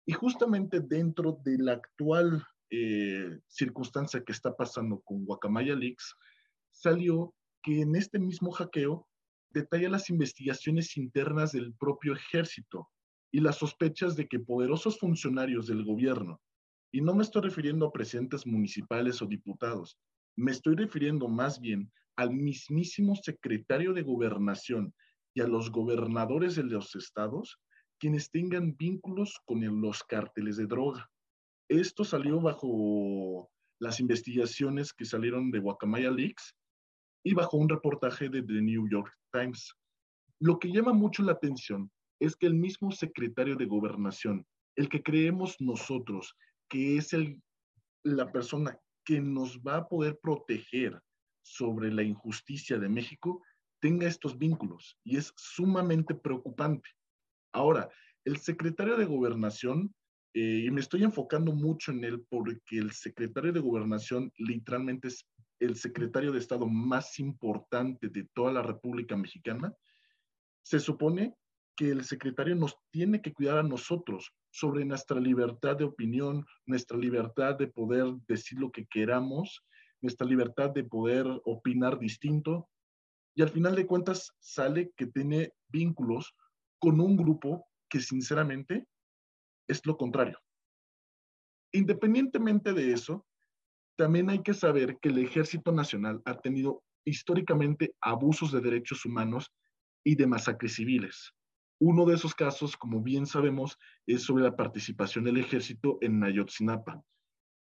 [0.06, 6.14] Y justamente dentro de la actual eh, circunstancia que está pasando con Guacamaya Leaks,
[6.70, 9.06] salió que en este mismo hackeo
[9.50, 12.88] detalla las investigaciones internas del propio ejército
[13.30, 16.40] y las sospechas de que poderosos funcionarios del gobierno,
[16.92, 19.98] y no me estoy refiriendo a presidentes municipales o diputados,
[20.36, 24.94] me estoy refiriendo más bien al mismísimo secretario de gobernación
[25.34, 27.58] y a los gobernadores de los estados,
[27.98, 31.10] quienes tengan vínculos con los cárteles de droga.
[31.68, 36.54] Esto salió bajo las investigaciones que salieron de Guacamaya Leaks
[37.24, 39.74] y bajo un reportaje de The New York Times.
[40.40, 44.46] Lo que llama mucho la atención es que el mismo secretario de gobernación,
[44.76, 46.34] el que creemos nosotros
[46.68, 47.42] que es el,
[48.04, 51.00] la persona que nos va a poder proteger
[51.42, 53.42] sobre la injusticia de México,
[53.80, 56.90] tenga estos vínculos y es sumamente preocupante.
[57.52, 57.88] Ahora,
[58.24, 59.94] el secretario de gobernación,
[60.34, 65.26] eh, y me estoy enfocando mucho en él porque el secretario de gobernación literalmente es
[65.58, 69.72] el secretario de Estado más importante de toda la República Mexicana,
[70.62, 71.34] se supone
[71.74, 76.96] que el secretario nos tiene que cuidar a nosotros sobre nuestra libertad de opinión, nuestra
[76.96, 79.64] libertad de poder decir lo que queramos,
[80.00, 82.68] nuestra libertad de poder opinar distinto.
[83.34, 86.34] Y al final de cuentas sale que tiene vínculos
[86.78, 88.86] con un grupo que sinceramente
[89.68, 90.38] es lo contrario.
[91.72, 93.26] Independientemente de eso,
[93.96, 99.52] también hay que saber que el Ejército Nacional ha tenido históricamente abusos de derechos humanos
[100.04, 101.34] y de masacres civiles.
[101.80, 107.04] Uno de esos casos, como bien sabemos, es sobre la participación del ejército en Ayotzinapa.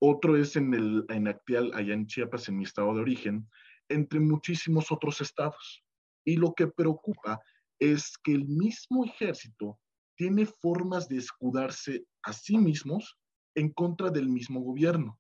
[0.01, 3.49] Otro es en el en Actial, allá en Chiapas, en mi estado de origen,
[3.89, 5.83] entre muchísimos otros estados.
[6.25, 7.41] Y lo que preocupa
[7.81, 9.79] es que el mismo ejército
[10.17, 13.19] tiene formas de escudarse a sí mismos
[13.55, 15.19] en contra del mismo gobierno.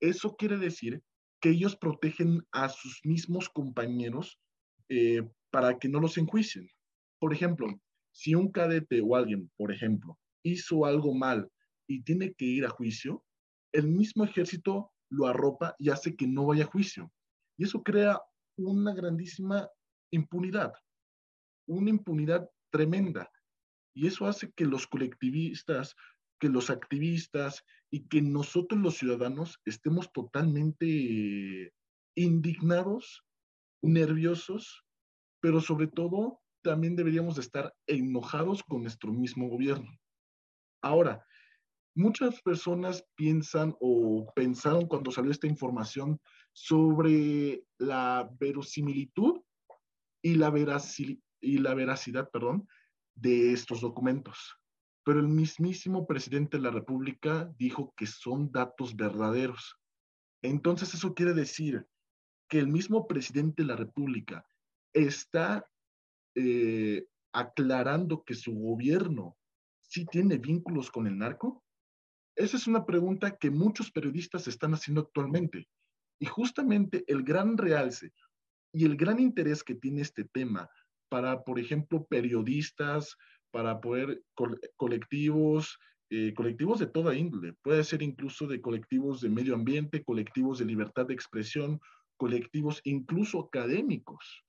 [0.00, 1.02] Eso quiere decir
[1.40, 4.40] que ellos protegen a sus mismos compañeros
[4.88, 6.68] eh, para que no los enjuicien.
[7.18, 7.68] Por ejemplo,
[8.14, 11.50] si un cadete o alguien, por ejemplo, hizo algo mal
[11.88, 13.24] y tiene que ir a juicio,
[13.72, 17.12] el mismo ejército lo arropa y hace que no vaya a juicio.
[17.58, 18.20] Y eso crea
[18.56, 19.68] una grandísima
[20.12, 20.72] impunidad,
[21.66, 23.30] una impunidad tremenda.
[23.96, 25.94] Y eso hace que los colectivistas
[26.44, 31.72] que los activistas y que nosotros los ciudadanos estemos totalmente
[32.14, 33.24] indignados,
[33.82, 34.84] nerviosos,
[35.40, 39.96] pero sobre todo también deberíamos de estar enojados con nuestro mismo gobierno.
[40.82, 41.24] Ahora,
[41.94, 46.20] muchas personas piensan o pensaron cuando salió esta información
[46.52, 49.40] sobre la verosimilitud
[50.22, 50.52] y la,
[51.40, 52.66] y la veracidad perdón,
[53.14, 54.56] de estos documentos
[55.04, 59.78] pero el mismísimo presidente de la República dijo que son datos verdaderos.
[60.42, 61.86] Entonces eso quiere decir
[62.48, 64.46] que el mismo presidente de la República
[64.94, 65.66] está
[66.34, 69.36] eh, aclarando que su gobierno
[69.82, 71.62] sí tiene vínculos con el narco.
[72.36, 75.68] Esa es una pregunta que muchos periodistas están haciendo actualmente.
[76.18, 78.12] Y justamente el gran realce
[78.72, 80.68] y el gran interés que tiene este tema
[81.08, 83.16] para, por ejemplo, periodistas,
[83.52, 84.20] para poder
[84.76, 85.78] colectivos,
[86.10, 90.64] eh, colectivos de toda índole, puede ser incluso de colectivos de medio ambiente, colectivos de
[90.64, 91.80] libertad de expresión,
[92.16, 94.44] colectivos incluso académicos.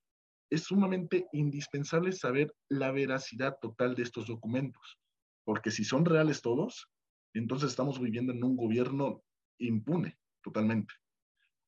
[0.49, 4.99] Es sumamente indispensable saber la veracidad total de estos documentos,
[5.43, 6.89] porque si son reales todos,
[7.34, 9.23] entonces estamos viviendo en un gobierno
[9.60, 10.93] impune totalmente.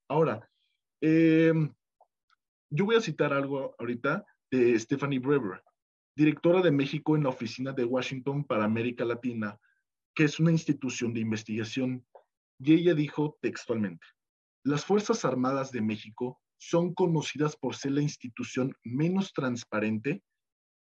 [0.07, 0.49] Ahora,
[1.01, 1.73] em,
[2.69, 5.61] yo voy a citar algo ahorita de Stephanie Brewer
[6.17, 9.59] directora de México en la Oficina de Washington para América Latina,
[10.15, 12.03] que es una institución de investigación,
[12.57, 14.03] y ella dijo textualmente,
[14.63, 20.23] las Fuerzas Armadas de México son conocidas por ser la institución menos transparente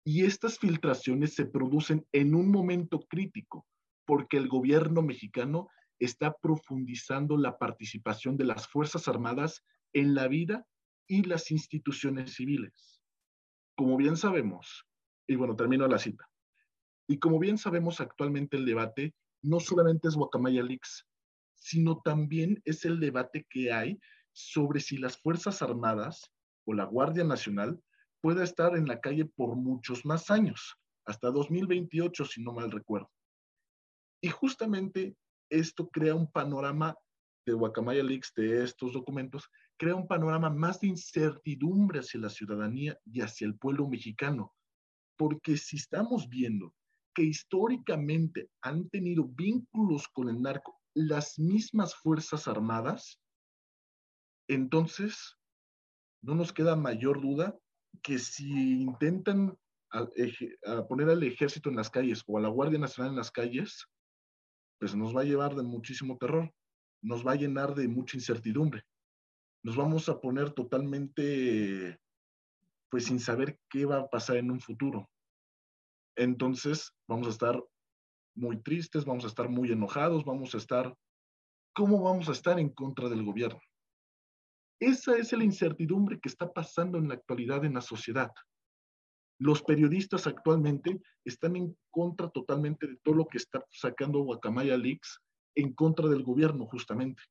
[0.05, 3.66] y estas filtraciones se producen en un momento crítico
[4.05, 10.64] porque el gobierno mexicano está profundizando la participación de las Fuerzas Armadas en la vida
[11.09, 13.00] y las instituciones civiles.
[13.76, 14.87] Como bien sabemos,
[15.26, 16.29] y bueno, termino la cita.
[17.09, 21.07] Y como bien sabemos actualmente el debate no solamente es Guacamaya Leaks,
[21.55, 23.98] sino también es el debate que hay
[24.37, 26.31] sobre si las Fuerzas Armadas
[26.66, 27.83] o la Guardia Nacional
[28.20, 33.11] pueda estar en la calle por muchos más años, hasta 2028, si no mal recuerdo.
[34.20, 35.16] Y justamente
[35.49, 36.94] esto crea un panorama
[37.46, 42.99] de Guacamaya Leaks, de estos documentos, crea un panorama más de incertidumbre hacia la ciudadanía
[43.05, 44.53] y hacia el pueblo mexicano,
[45.16, 46.75] porque si estamos viendo
[47.14, 53.18] que históricamente han tenido vínculos con el narco, las mismas Fuerzas Armadas,
[54.48, 55.37] entonces
[56.22, 57.59] no nos queda mayor duda
[58.02, 59.56] que si intentan
[60.88, 63.87] poner al ejército en las calles o a la Guardia Nacional en las calles,
[64.78, 66.52] pues nos va a llevar de muchísimo terror,
[67.02, 68.82] nos va a llenar de mucha incertidumbre.
[69.62, 71.98] Nos vamos a poner totalmente,
[72.90, 75.09] pues sin saber qué va a pasar en un futuro.
[76.16, 77.62] Entonces vamos a estar
[78.35, 80.94] muy tristes, vamos a estar muy enojados, vamos a estar,
[81.74, 83.61] ¿cómo vamos a estar en contra del gobierno?
[84.78, 88.30] Esa es la incertidumbre que está pasando en la actualidad en la sociedad.
[89.38, 95.20] Los periodistas actualmente están en contra totalmente de todo lo que está sacando Guacamaya Leaks
[95.54, 97.22] en contra del gobierno, justamente.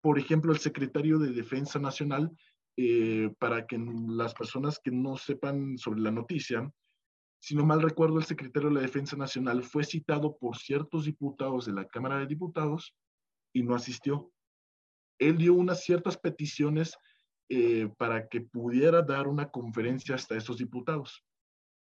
[0.00, 2.30] Por ejemplo, el secretario de Defensa Nacional,
[2.76, 6.72] eh, para que las personas que no sepan sobre la noticia,
[7.40, 11.66] si no mal recuerdo, el secretario de la Defensa Nacional fue citado por ciertos diputados
[11.66, 12.94] de la Cámara de Diputados
[13.52, 14.30] y no asistió.
[15.18, 16.96] Él dio unas ciertas peticiones
[17.48, 21.24] eh, para que pudiera dar una conferencia hasta estos diputados.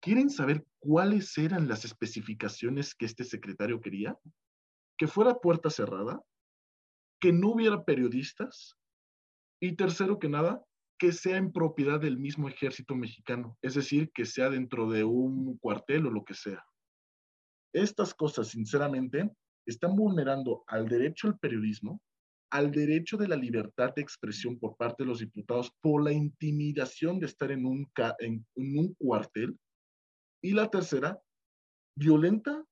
[0.02, 4.18] ¿Quieren saber cuáles eran las especificaciones que este secretario quería?
[4.98, 6.22] Que fuera puerta cerrada,
[7.20, 8.76] que no hubiera periodistas
[9.62, 10.64] y tercero que nada,
[10.98, 15.58] que sea en propiedad del mismo ejército mexicano, es decir, que sea dentro de un
[15.58, 16.66] cuartel o lo que sea.
[17.74, 19.30] Estas cosas, sinceramente,
[19.66, 22.02] están vulnerando al derecho al periodismo,
[22.52, 27.20] al derecho de la libertad de expresión por parte de los diputados por la intimidación
[27.20, 29.58] de estar en un, cuartel
[30.44, 31.20] y la tercera,
[31.96, 32.64] violenta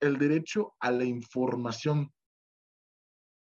[0.00, 2.12] el derecho a la información.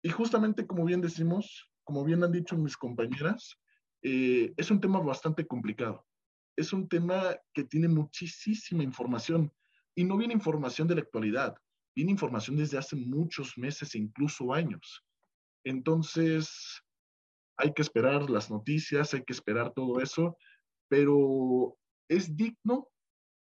[0.04, 3.58] Y justamente como bien decimos, como bien han dicho mis compañeras,
[4.02, 6.06] eh, es un tema bastante complicado.
[6.56, 9.52] Es un tema que tiene muchísima información
[9.96, 11.56] y no viene información de la actualidad,
[11.96, 15.02] viene información desde hace muchos meses e incluso años.
[15.64, 16.82] Entonces,
[17.56, 20.36] hay que esperar las noticias, hay que esperar todo eso,
[20.88, 21.76] pero
[22.08, 22.88] es digno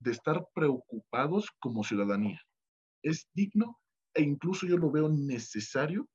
[0.01, 2.41] de estar preocupados como ciudadanía.
[3.03, 3.79] Es digno
[4.15, 6.09] e incluso yo lo veo necesario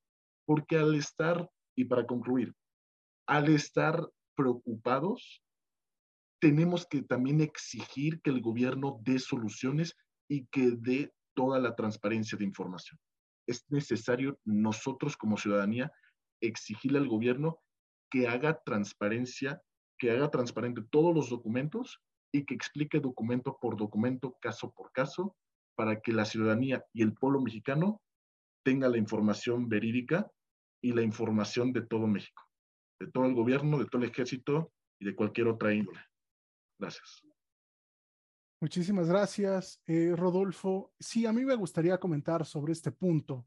[0.45, 2.53] porque al estar, y para concluir,
[3.27, 5.41] al estar preocupados,
[6.41, 9.95] tenemos que también exigir que el gobierno dé soluciones
[10.29, 12.99] y que dé toda la transparencia de información.
[13.47, 15.91] Es necesario nosotros como ciudadanía
[16.41, 17.59] exigirle al gobierno
[18.09, 19.61] que haga transparencia,
[19.97, 21.99] que haga transparente todos los documentos
[22.31, 25.35] y que explique documento por documento, caso por caso,
[25.75, 28.01] para que la ciudadanía y el pueblo mexicano
[28.63, 30.31] tenga la información verídica
[30.81, 32.43] y la información de todo México,
[32.99, 36.01] de todo el gobierno, de todo el ejército y de cualquier otra índole.
[36.79, 37.23] Gracias.
[38.63, 40.93] Muchísimas gracias, eh, Rodolfo.
[40.97, 43.45] Sí, a mí me gustaría comentar sobre este punto.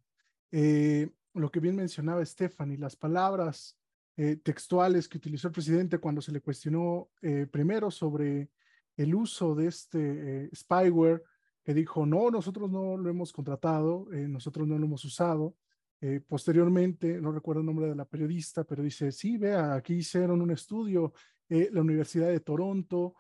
[0.52, 3.79] Eh, lo que bien mencionaba Stephanie, las palabras
[4.18, 7.09] eh, textuales que utilizó el presidente cuando se le cuestionó
[7.50, 8.50] primero sobre
[8.94, 11.22] el uso de este eh, spyware
[11.64, 15.57] que dijo, no, nosotros no lo hemos contratado, eh, nosotros no lo hemos usado.
[15.98, 20.42] Eh, posteriormente, no recuerdo el nombre de la periodista, pero dice, sí, vea, aquí hicieron
[20.42, 21.14] un estudio,
[21.48, 23.14] la Universidad de Toronto,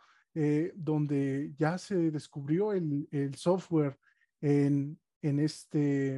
[0.74, 3.98] donde ya se descubrió el, el software
[4.40, 6.16] en, en, este,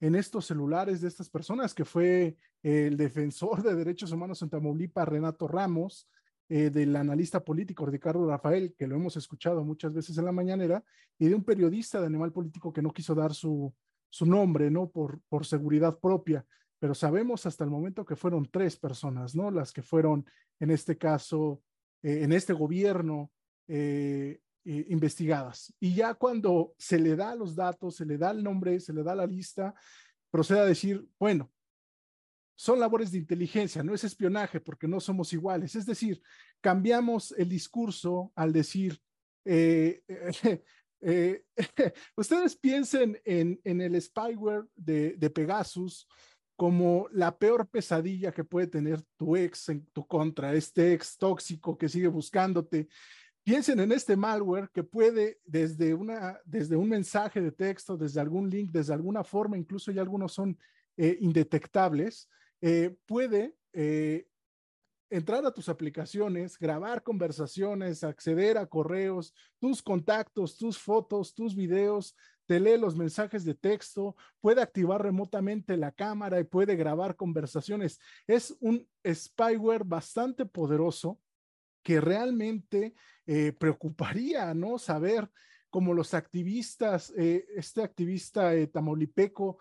[0.00, 5.08] en estos celulares de estas personas, que fue el defensor de derechos humanos en Tamaulipas,
[5.08, 6.08] Renato Ramos,
[6.50, 10.82] eh, del analista político Ricardo Rafael, que lo hemos escuchado muchas veces en la mañanera,
[11.18, 13.74] y de un periodista de Animal Político que no quiso dar su,
[14.08, 14.88] su nombre, ¿no?
[14.88, 16.46] Por, por seguridad propia,
[16.78, 19.50] pero sabemos hasta el momento que fueron tres personas, ¿no?
[19.50, 20.24] Las que fueron,
[20.58, 21.60] en este caso,
[22.02, 23.30] eh, en este gobierno,
[23.66, 25.72] eh, investigadas.
[25.80, 29.02] Y ya cuando se le da los datos, se le da el nombre, se le
[29.02, 29.74] da la lista,
[30.30, 31.50] procede a decir, bueno,
[32.58, 35.76] son labores de inteligencia, no es espionaje porque no somos iguales.
[35.76, 36.20] Es decir,
[36.60, 39.00] cambiamos el discurso al decir,
[39.44, 40.02] eh,
[41.00, 41.44] eh,
[42.16, 46.08] ustedes piensen en, el spyware de, de, Pegasus
[46.58, 51.78] como la peor pesadilla que puede tener tu ex en tu contra, este ex tóxico
[51.78, 52.88] que sigue buscándote.
[53.44, 58.50] Piensen en este malware que puede desde, una, desde un mensaje de texto, desde algún
[58.50, 60.58] link, desde alguna forma, incluso ya algunos son
[60.96, 62.28] eh, indetectables,
[62.60, 64.26] eh, puede eh,
[65.10, 72.16] entrar a tus aplicaciones, grabar conversaciones, acceder a correos, tus contactos, tus fotos, tus videos,
[72.48, 78.00] te lee los mensajes de texto, puede activar remotamente la cámara y puede grabar conversaciones.
[78.26, 81.20] Es un spyware bastante poderoso
[81.82, 82.94] que realmente
[83.26, 84.78] eh, preocuparía, ¿no?
[84.78, 85.30] Saber
[85.68, 89.58] como los activistas, eh, este activista eh, tamaulipeco,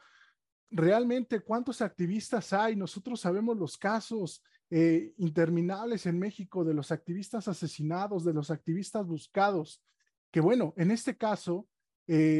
[0.72, 2.78] realmente cuántos activistas hay.
[2.78, 9.82] Nosotros sabemos los casos interminables en México de los activistas asesinados, de los activistas buscados,
[10.30, 11.70] que bueno, en este caso,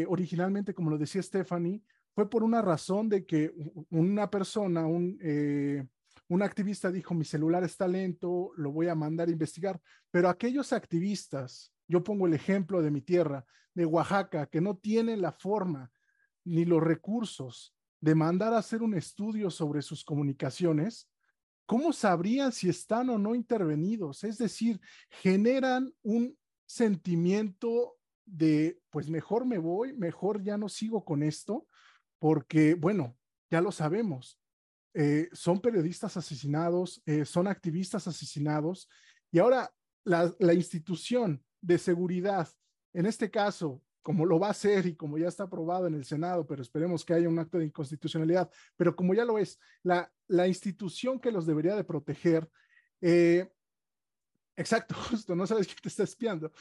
[0.08, 3.52] originalmente, como lo decía Stephanie, fue por una razón de que
[3.90, 5.20] una persona, un,
[6.30, 10.74] un activista dijo, mi celular está lento, lo voy a mandar a investigar, pero aquellos
[10.74, 15.92] activistas, yo pongo el ejemplo de mi tierra, de Oaxaca, que no tienen la forma
[16.44, 21.10] ni los recursos de mandar a hacer un estudio sobre sus comunicaciones,
[21.66, 24.24] ¿cómo sabrían si están o no intervenidos?
[24.24, 27.96] Es decir, generan un sentimiento
[28.28, 31.68] de, pues mejor me voy, mejor ya no sigo con esto,
[32.20, 33.18] porque, bueno,
[33.50, 34.40] ya lo sabemos,
[34.94, 38.90] eh, son periodistas asesinados, eh, son activistas asesinados,
[39.32, 39.74] y ahora
[40.04, 42.48] la, la, institución de seguridad,
[42.94, 46.06] en este caso, como lo va a hacer y como ya está aprobado en el
[46.06, 50.12] Senado, pero esperemos que haya un acto de inconstitucionalidad, pero como ya lo es, la,
[50.28, 52.50] la institución que los debería de proteger,
[53.02, 53.52] eh,
[54.56, 56.52] exacto, justo, no sabes quién te está espiando.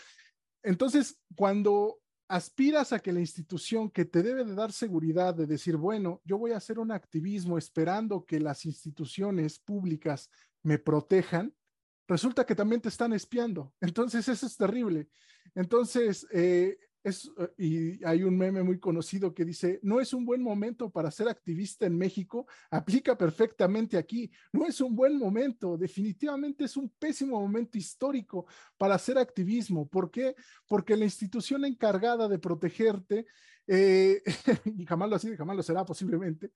[0.66, 5.76] Entonces, cuando aspiras a que la institución que te debe de dar seguridad de decir,
[5.76, 10.28] bueno, yo voy a hacer un activismo esperando que las instituciones públicas
[10.64, 11.54] me protejan,
[12.08, 13.72] resulta que también te están espiando.
[13.80, 15.08] Entonces, eso es terrible.
[15.54, 16.76] Entonces, eh,
[17.06, 21.10] eh, y hay un meme muy conocido que dice, no es un buen momento para
[21.12, 26.88] ser activista en México, aplica perfectamente aquí, no es un buen momento, definitivamente es un
[26.98, 28.46] pésimo momento histórico
[28.76, 29.86] para hacer activismo.
[29.88, 30.34] ¿Por qué?
[30.66, 33.26] Porque la institución encargada de protegerte,
[33.68, 34.22] eh,
[34.76, 36.50] y jamás lo ha sido jamás lo será posiblemente,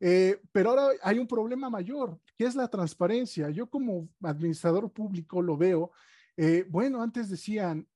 [0.00, 3.48] eh, pero ahora hay un problema mayor, que es la transparencia.
[3.48, 5.92] Yo como administrador público lo veo.
[6.68, 7.86] bueno, antes decían,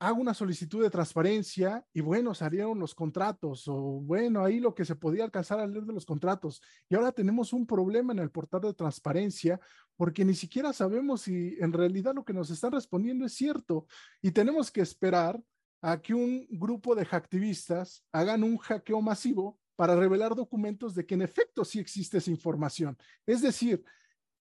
[0.00, 4.84] hago una solicitud de transparencia y bueno, salieron los contratos o bueno, ahí lo que
[4.84, 6.62] se podía alcanzar al leer de los contratos.
[6.88, 9.60] Y ahora tenemos un problema en el portal de transparencia
[9.96, 13.86] porque ni siquiera sabemos si en realidad lo que nos están respondiendo es cierto
[14.22, 15.40] y tenemos que esperar
[15.80, 21.14] a que un grupo de hacktivistas hagan un hackeo masivo para revelar documentos de que
[21.14, 22.96] en efecto sí existe esa información.
[23.26, 23.84] Es decir,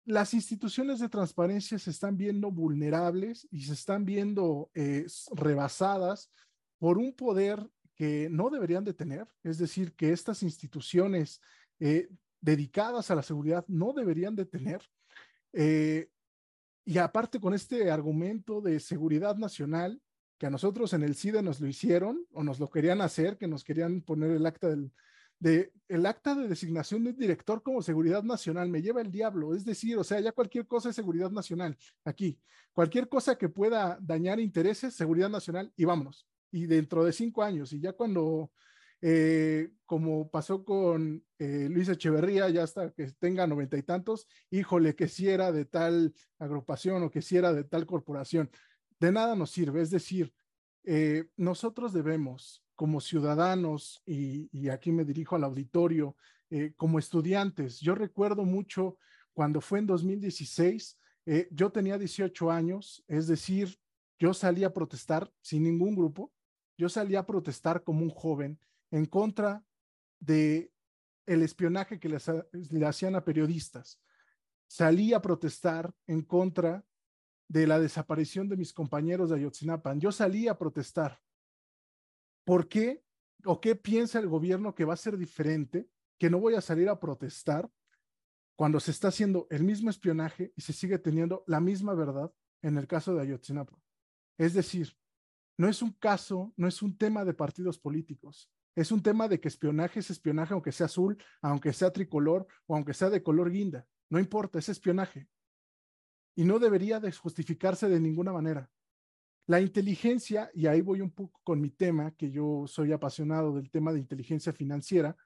[0.05, 6.31] las instituciones de transparencia se están viendo vulnerables y se están viendo eh, rebasadas
[6.79, 11.41] por un poder que no deberían de tener, es decir, que estas instituciones
[11.79, 12.09] eh,
[12.41, 14.83] dedicadas a la seguridad no deberían de tener.
[15.53, 16.09] Eh,
[16.85, 20.03] y aparte con este argumento de seguridad nacional,
[20.39, 23.47] que a nosotros en el CIDE nos lo hicieron o nos lo querían hacer, que
[23.47, 24.91] nos querían poner el acta del,
[25.43, 29.65] de el acta de designación de director como seguridad nacional, me lleva el diablo, es
[29.65, 32.39] decir, o sea, ya cualquier cosa es seguridad nacional, aquí,
[32.73, 37.73] cualquier cosa que pueda dañar intereses, seguridad nacional, y vámonos, y dentro de cinco años,
[37.73, 38.53] y ya cuando,
[39.01, 44.95] eh, como pasó con eh, Luis Echeverría, ya hasta que tenga noventa y tantos, híjole,
[44.95, 48.49] que si era de tal agrupación o que si era de tal corporación,
[49.01, 50.33] de nada nos sirve, es decir,
[50.85, 56.17] eh, nosotros debemos como ciudadanos, y, aquí me dirijo al auditorio,
[56.51, 57.79] eh, como estudiantes.
[57.79, 58.99] Yo recuerdo mucho
[59.33, 63.79] cuando fue en 2016, eh, yo tenía 18 años, es decir,
[64.19, 66.33] yo salí a protestar sin ningún grupo,
[66.77, 68.59] yo salí a protestar como un joven
[68.91, 69.63] en contra
[70.19, 70.73] de
[71.27, 74.01] el espionaje que le hacían a periodistas.
[74.67, 76.85] Salí a protestar en contra
[77.47, 79.95] de la desaparición de mis compañeros de Ayotzinapa.
[79.95, 81.21] Yo salí a protestar
[82.45, 83.03] ¿Por qué
[83.45, 85.89] o qué piensa el gobierno que va a ser diferente,
[86.19, 87.69] que no voy a salir a protestar
[88.57, 92.33] cuando se está haciendo el mismo espionaje y se sigue teniendo la misma verdad
[92.63, 93.77] en el caso de Ayotzinapa?
[94.39, 94.97] Es decir,
[95.59, 98.51] no es un caso, no es un tema de partidos políticos.
[98.75, 102.75] Es un tema de que espionaje es espionaje, aunque sea azul, aunque sea tricolor o
[102.75, 103.87] aunque sea de color guinda.
[104.09, 105.29] No importa, es espionaje.
[106.35, 108.71] Y no debería de justificarse de ninguna manera.
[109.47, 113.71] La inteligencia, y ahí voy un poco con mi tema, que yo soy apasionado del
[113.71, 115.17] tema de inteligencia financiera,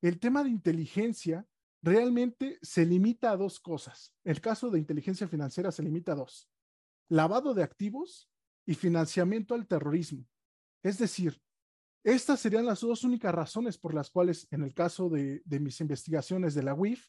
[0.00, 1.46] el tema de inteligencia
[1.82, 4.14] realmente se limita a dos cosas.
[4.24, 6.50] El caso de inteligencia financiera se limita a dos.
[7.08, 8.30] Lavado de activos
[8.66, 10.26] y financiamiento al terrorismo.
[10.82, 11.40] Es decir,
[12.02, 16.54] estas serían las dos únicas razones por las cuales en el caso de, mis investigaciones
[16.54, 17.08] de la UIF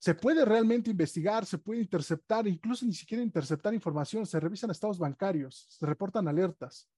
[0.00, 4.98] se puede realmente investigar, se puede interceptar, incluso ni siquiera interceptar información, se revisan estados
[4.98, 6.88] bancarios, se reportan alertas.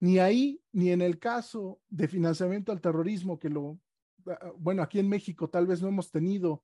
[0.00, 3.80] Ni ahí, ni en el caso de financiamiento al terrorismo, que lo,
[4.26, 6.62] ah, bueno, aquí en México tal vez no hemos tenido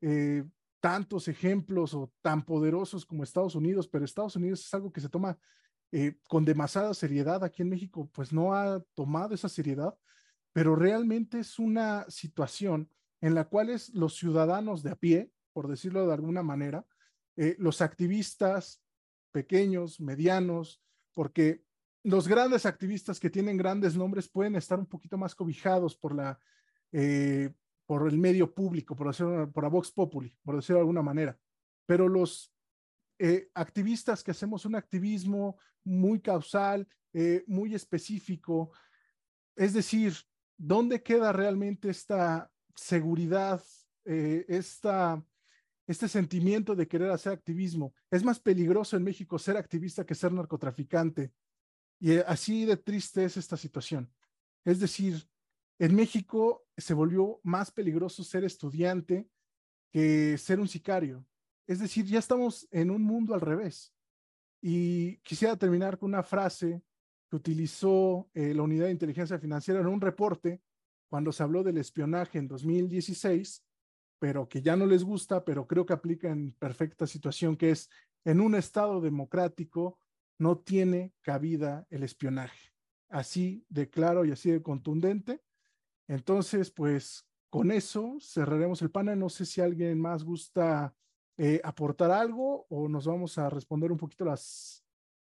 [0.00, 0.42] eh,
[0.80, 5.08] tantos ejemplos o tan poderosos como Estados Unidos, pero Estados Unidos es algo que se
[5.08, 5.38] toma
[5.92, 7.44] eh, con demasiada seriedad.
[7.44, 9.96] Aquí en México, pues no ha tomado esa seriedad,
[10.52, 12.90] pero realmente es una situación
[13.20, 16.86] en la cual los ciudadanos de a pie, por decirlo de alguna manera,
[17.36, 18.82] eh, los activistas
[19.32, 20.82] pequeños, medianos,
[21.14, 21.64] porque
[22.04, 26.38] los grandes activistas que tienen grandes nombres pueden estar un poquito más cobijados por la
[26.92, 27.52] eh,
[27.86, 31.38] por el medio público, por decirlo, por la Vox Populi, por decirlo de alguna manera.
[31.86, 32.52] Pero los
[33.18, 36.86] eh, activistas que hacemos un activismo muy causal,
[37.46, 38.70] muy específico,
[39.56, 40.14] es decir,
[40.56, 42.48] ¿dónde queda realmente esta
[42.78, 43.62] seguridad,
[44.04, 45.22] esta,
[45.86, 47.92] este sentimiento de querer hacer activismo?
[48.10, 51.32] Es más peligroso en México ser activista que ser narcotraficante.
[52.00, 54.10] Y así de triste es esta situación.
[54.64, 55.28] Es decir,
[55.78, 59.28] en México se volvió más peligroso ser estudiante
[59.90, 61.24] que ser un sicario.
[61.66, 63.94] Es decir, ya estamos en un mundo al revés.
[64.60, 66.82] Y quisiera terminar con una frase
[67.28, 70.60] que utilizó eh, la Unidad de Inteligencia Financiera en un reporte
[71.08, 73.64] cuando se habló del espionaje en 2016,
[74.18, 77.88] pero que ya no les gusta, pero creo que aplica en perfecta situación, que es
[78.24, 79.98] en un Estado democrático
[80.38, 82.72] no tiene cabida el espionaje.
[83.08, 85.42] Así de claro y así de contundente.
[86.06, 89.18] Entonces, pues con eso cerraremos el panel.
[89.18, 90.94] No sé si alguien más gusta
[91.36, 94.84] eh, aportar algo o nos vamos a responder un poquito las,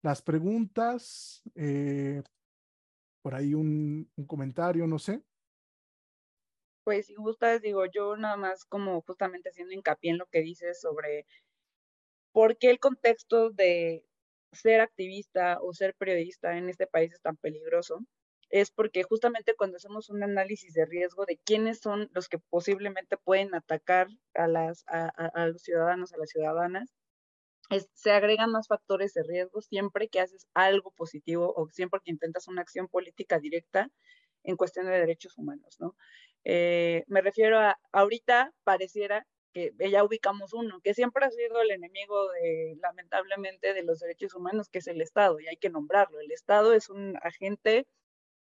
[0.03, 1.43] las preguntas.
[1.55, 2.23] Eh,
[3.23, 5.23] por ahí un, un, comentario, no sé.
[6.87, 10.81] Pues si gustas, digo, yo nada más como justamente haciendo hincapié en lo que dices
[10.81, 11.27] sobre
[12.31, 14.05] por qué el contexto de
[14.53, 17.99] ser activista o ser periodista en este país es tan peligroso
[18.51, 23.17] es porque justamente cuando hacemos un análisis de riesgo de quiénes son los que posiblemente
[23.17, 26.95] pueden atacar a, las, a, los ciudadanos, a las ciudadanas,
[27.95, 32.47] se agregan más factores de riesgo siempre que haces algo positivo o siempre que intentas
[32.47, 33.91] una acción política directa
[34.45, 35.97] en cuestión de derechos humanos, ¿no?
[36.49, 41.71] Eh, me refiero a, ahorita pareciera que ya ubicamos uno, que siempre ha sido el
[41.71, 46.21] enemigo de, lamentablemente, de los derechos humanos, que es el Estado, y hay que nombrarlo.
[46.21, 47.87] El Estado es un agente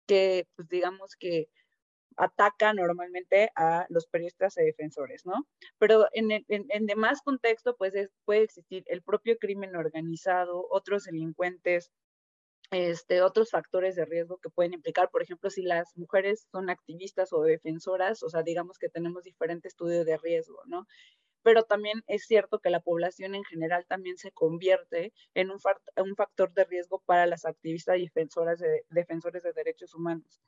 [0.07, 1.49] que, pues digamos que
[2.17, 5.47] ataca normalmente a los periodistas y defensores, ¿no?
[5.77, 7.93] Pero en, en, demás contexto, pues
[8.25, 11.91] puede existir el propio crimen organizado, otros delincuentes,
[12.71, 17.33] este, otros factores de riesgo que pueden implicar, por ejemplo, si las mujeres son activistas
[17.33, 20.85] o defensoras, o sea, digamos que tenemos diferentes estudios de riesgo, ¿no?
[21.47, 25.59] pero también es cierto que la población en general también se convierte en un,
[25.95, 30.41] un factor de riesgo para las activistas y defensoras de, defensores de derechos humanos.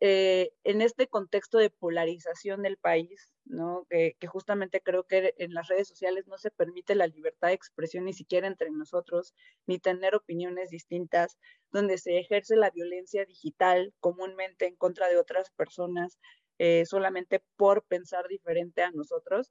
[0.00, 3.86] Eh, en este contexto de polarización del país, ¿no?
[3.88, 8.04] Que, justamente creo que en las redes sociales no se permite la libertad de expresión
[8.04, 9.34] ni siquiera entre nosotros,
[9.66, 11.38] ni tener opiniones distintas,
[11.72, 16.18] donde se ejerce la violencia digital comúnmente en contra de otras personas
[16.58, 19.50] eh, solamente por pensar diferente a nosotros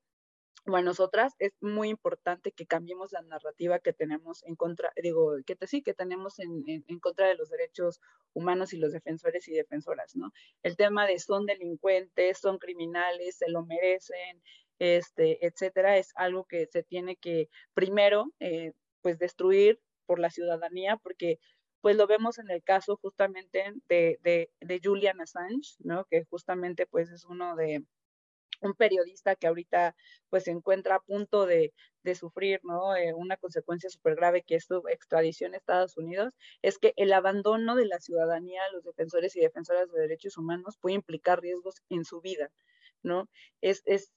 [0.68, 5.36] o a nosotras, es muy importante que cambiemos la narrativa que tenemos en contra, digo,
[5.45, 8.01] que sí, que tenemos en, en, contra de los derechos
[8.34, 10.32] humanos y los defensores y defensoras, ¿no?
[10.63, 14.41] El tema de son delincuentes, son criminales, se lo merecen,
[14.80, 20.97] este, etcétera, es algo que se tiene que primero, eh, pues, destruir por la ciudadanía,
[20.97, 21.39] porque
[21.82, 26.05] pues lo vemos en el caso justamente de, de, de Julian Assange, ¿no?
[26.05, 27.84] Que justamente pues es uno de,
[28.61, 29.95] un periodista que ahorita
[30.29, 32.95] pues se encuentra a punto de, de sufrir ¿no?
[32.95, 37.13] Eh, una consecuencia súper grave que es su extradición a Estados Unidos, es que el
[37.13, 41.75] abandono de la ciudadanía a los defensores y defensoras de derechos humanos puede implicar riesgos
[41.89, 42.51] en su vida,
[43.03, 43.29] ¿no?
[43.61, 44.11] Es, es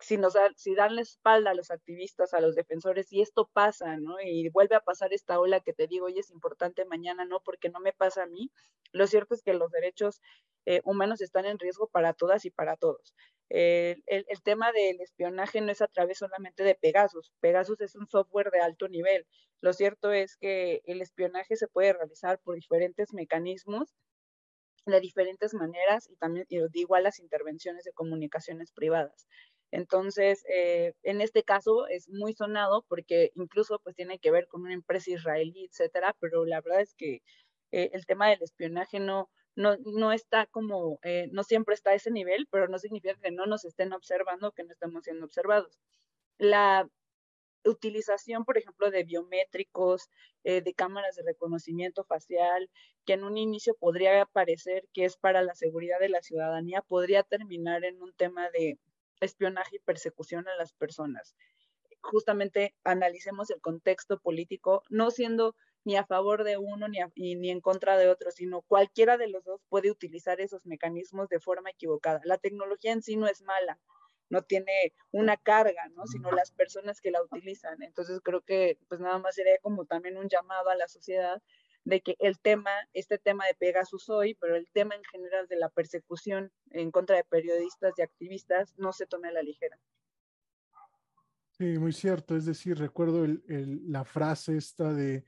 [0.00, 3.50] si, nos da, si dan la espalda a los activistas, a los defensores, y esto
[3.52, 4.20] pasa, ¿no?
[4.20, 7.68] Y vuelve a pasar esta ola que te digo, hoy es importante, mañana no, porque
[7.68, 8.50] no me pasa a mí,
[8.92, 10.20] lo cierto es que los derechos
[10.66, 13.14] eh, humanos están en riesgo para todas y para todos.
[13.50, 17.32] el, el, tema del espionaje no es a través solamente de Pegasus.
[17.40, 19.26] Pegasus es un software de alto nivel.
[19.60, 23.94] Lo cierto es que el espionaje se puede realizar por diferentes mecanismos
[24.86, 29.26] de diferentes maneras y también y igual las intervenciones de comunicaciones privadas.
[29.70, 34.62] Entonces, eh, en este caso es muy sonado porque incluso pues tiene que ver con
[34.62, 37.22] una empresa israelí, etcétera, pero la verdad es que
[37.72, 41.94] eh, el tema del espionaje no, no, no está como, eh, no siempre está a
[41.94, 45.78] ese nivel, pero no significa que no nos estén observando, que no estemos siendo observados.
[46.38, 46.88] La
[47.64, 50.08] utilización, por ejemplo, de biométricos,
[50.44, 52.70] de cámaras de reconocimiento facial,
[53.04, 57.22] que en un inicio podría parecer que es para la seguridad de la ciudadanía, podría
[57.24, 58.78] terminar en un tema de,
[59.20, 61.36] espionaje y persecución a las personas.
[62.00, 65.54] Justamente analicemos el contexto político, no siendo
[65.84, 67.00] ni a favor de uno ni,
[67.36, 71.40] ni en contra de otro, sino cualquiera de los dos puede utilizar esos mecanismos de
[71.40, 72.20] forma equivocada.
[72.24, 73.78] La tecnología en sí no es mala,
[74.30, 76.06] no tiene una carga, ¿no?
[76.06, 77.82] Sino las personas que la utilizan.
[77.82, 81.42] Entonces creo que pues nada más sería como también un llamado a la sociedad
[81.88, 85.56] de que el tema, este tema de Pegasus hoy, pero el tema en general de
[85.56, 89.78] la persecución en contra de periodistas y activistas no se tome a la ligera.
[91.56, 92.36] Sí, muy cierto.
[92.36, 95.24] Es decir, recuerdo el, la frase esta de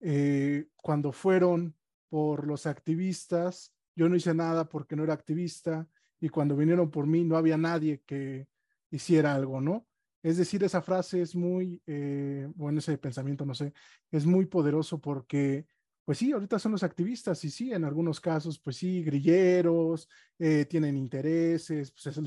[0.00, 1.76] eh, cuando fueron
[2.08, 5.88] por los activistas, yo no hice nada porque no era activista
[6.20, 8.46] y cuando vinieron por mí no había nadie que
[8.90, 9.86] hiciera algo, ¿no?
[10.22, 13.74] Es decir, esa frase es muy, eh, bueno, ese pensamiento, no sé,
[14.10, 15.66] es muy poderoso porque,
[16.04, 20.66] pues sí, ahorita son los activistas y sí, en algunos casos, pues sí, grilleros, eh,
[20.66, 22.20] tienen intereses, pues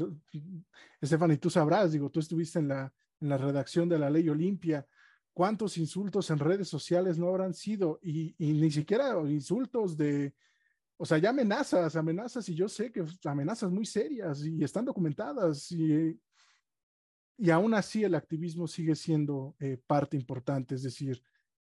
[0.99, 4.87] Estefan, tú sabrás, digo, tú estuviste en la, en la redacción de la ley Olimpia,
[5.31, 10.33] cuántos insultos en redes sociales no habrán sido y, ni siquiera insultos de,
[10.97, 15.71] o sea, ya amenazas, amenazas y yo sé que amenazas muy serias y están documentadas
[15.71, 16.19] y,
[17.37, 21.21] y aún así el activismo sigue siendo eh, parte importante, es decir,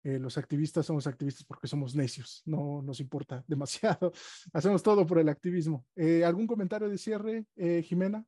[0.04, 4.12] eh, los activistas somos activistas porque somos necios, no nos importa demasiado,
[4.54, 5.86] hacemos todo por el activismo.
[5.96, 7.46] Eh, ¿Algún comentario de cierre,
[7.84, 8.26] Jimena?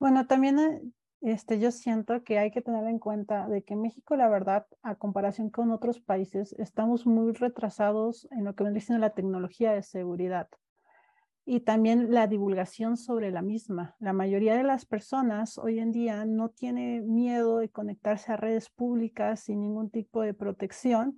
[0.00, 4.28] Bueno, también este, yo siento que hay que tener en cuenta de que México, la
[4.28, 9.14] verdad, a comparación con otros países, estamos muy retrasados en lo que viene siendo la
[9.14, 10.48] tecnología de seguridad
[11.50, 13.96] y también la divulgación sobre la misma.
[14.00, 18.68] La mayoría de las personas hoy en día no tiene miedo de conectarse a redes
[18.68, 21.16] públicas sin ningún tipo de protección,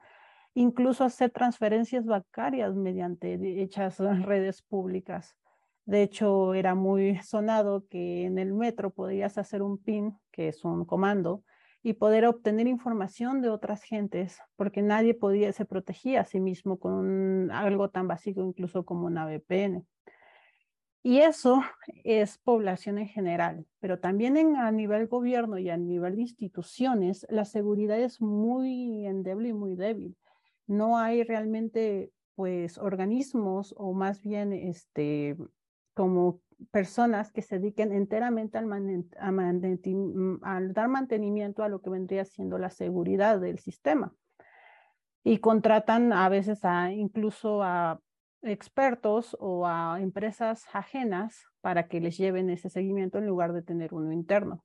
[0.54, 5.34] incluso hacer transferencias bancarias mediante hechas redes públicas.
[5.84, 10.64] De hecho, era muy sonado que en el metro podías hacer un PIN, que es
[10.64, 11.42] un comando,
[11.82, 16.78] y poder obtener información de otras gentes, porque nadie podía, se protegía a sí mismo
[16.78, 19.84] con algo tan básico incluso como una VPN.
[21.02, 21.62] Y eso
[22.04, 27.26] es población en general, pero también en, a nivel gobierno y a nivel de instituciones,
[27.30, 30.16] la seguridad es muy endeble y muy débil.
[30.66, 35.36] No hay realmente pues organismos o más bien este,
[35.94, 36.40] como
[36.70, 38.68] personas que se dediquen enteramente al,
[40.72, 44.14] dar mantenimiento a lo que vendría siendo la seguridad del sistema.
[45.22, 48.00] Y contratan a veces a incluso a
[48.42, 53.94] expertos o a empresas ajenas para que les lleven ese seguimiento en lugar de tener
[53.94, 54.64] uno interno.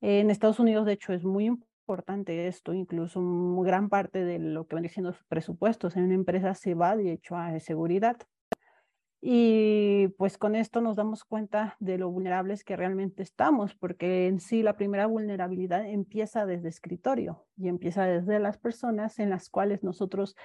[0.00, 3.20] En Estados Unidos, de hecho, es muy importante esto, incluso
[3.62, 7.36] gran parte de lo que vendría siendo presupuestos en una empresa se va de hecho
[7.36, 8.16] a seguridad.
[9.26, 14.38] Y pues con esto nos damos cuenta de lo vulnerables que realmente estamos, porque en
[14.38, 19.82] sí la primera vulnerabilidad empieza desde escritorio y empieza desde las personas en las cuales
[19.82, 20.36] nosotros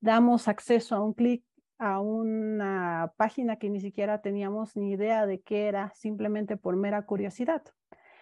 [0.00, 1.44] damos acceso a un clic
[1.78, 7.06] a una página que ni siquiera teníamos ni idea de qué era, simplemente por mera
[7.06, 7.62] curiosidad.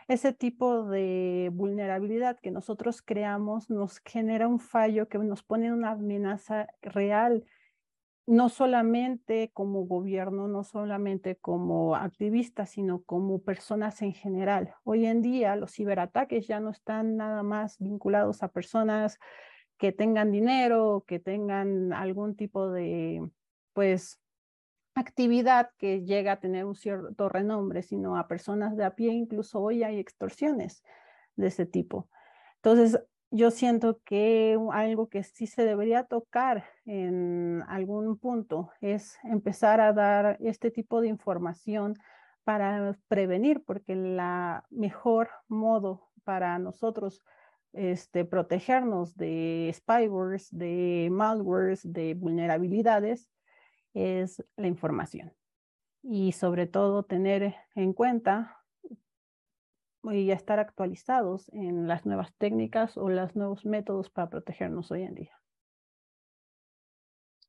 [0.09, 5.93] Ese tipo de vulnerabilidad que nosotros creamos nos genera un fallo que nos pone una
[5.93, 7.45] amenaza real
[8.27, 14.75] no solamente como gobierno, no solamente como activistas, sino como personas en general.
[14.85, 19.19] Hoy en día los ciberataques ya no están nada más vinculados a personas
[19.77, 23.29] que tengan dinero, que tengan algún tipo de,
[23.73, 24.21] pues,
[24.95, 29.61] actividad que llega a tener un cierto renombre, sino a personas de a pie, incluso
[29.61, 30.83] hoy hay extorsiones
[31.37, 32.09] de ese tipo.
[32.57, 33.01] Entonces,
[33.31, 39.95] yo siento que algo que sí se debería tocar en algún punto es empezar a
[39.95, 41.95] dar este tipo de información
[42.45, 47.23] para prevenir, porque la mejor modo para nosotros
[47.73, 53.31] este, protegernos de spywares, de malwares, de vulnerabilidades,
[53.95, 55.33] es la información.
[56.03, 58.59] Y sobre todo tener en cuenta
[60.05, 65.15] y estar actualizados en las nuevas técnicas o los nuevos métodos para protegernos hoy en
[65.15, 65.41] día.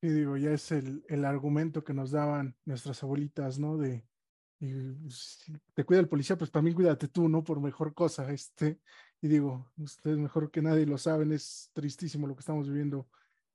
[0.01, 3.77] Sí, digo, ya es el, el argumento que nos daban nuestras abuelitas, ¿no?
[3.77, 4.05] De,
[5.09, 7.43] si te cuida el policía, pues también cuídate tú, ¿no?
[7.43, 8.79] Por mejor cosa, este.
[9.21, 13.07] Y digo, ustedes mejor que nadie lo saben, es tristísimo lo que estamos viviendo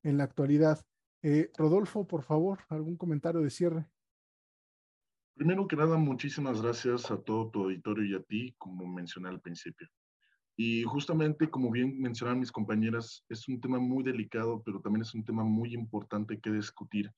[0.03, 0.80] en la actualidad.
[1.23, 3.87] Eh, Rodolfo, por favor, algún comentario de cierre.
[5.35, 9.41] Primero que nada, muchísimas gracias a todo tu auditorio y a ti, como mencioné al
[9.41, 9.89] principio.
[10.57, 15.14] Y justamente, como bien mencionaron mis compañeras, es un tema muy delicado, pero también es
[15.14, 17.12] un tema muy importante que discutir.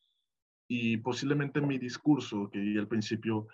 [0.68, 3.48] Y posiblemente mi discurso, que di al principio,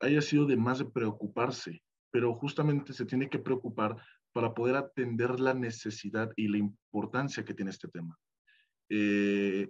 [0.00, 3.96] haya sido de más de preocuparse, pero justamente se tiene que preocupar
[4.32, 8.16] para poder atender la necesidad y la importancia que tiene este tema.
[8.90, 9.68] eh,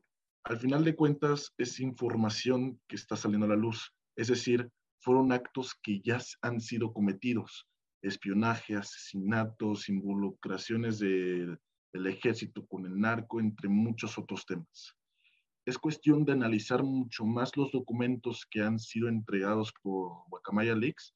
[0.48, 3.94] al final de cuentas es información que está saliendo a la luz.
[4.16, 7.68] Es decir, fueron actos que ya han sido cometidos.
[8.00, 11.58] Espionaje, asesinatos, involucraciones del
[12.06, 14.94] ejército con el narco, entre muchos otros temas.
[15.66, 21.14] Es cuestión de analizar mucho más los documentos que han sido entregados por Guacamaya Leaks,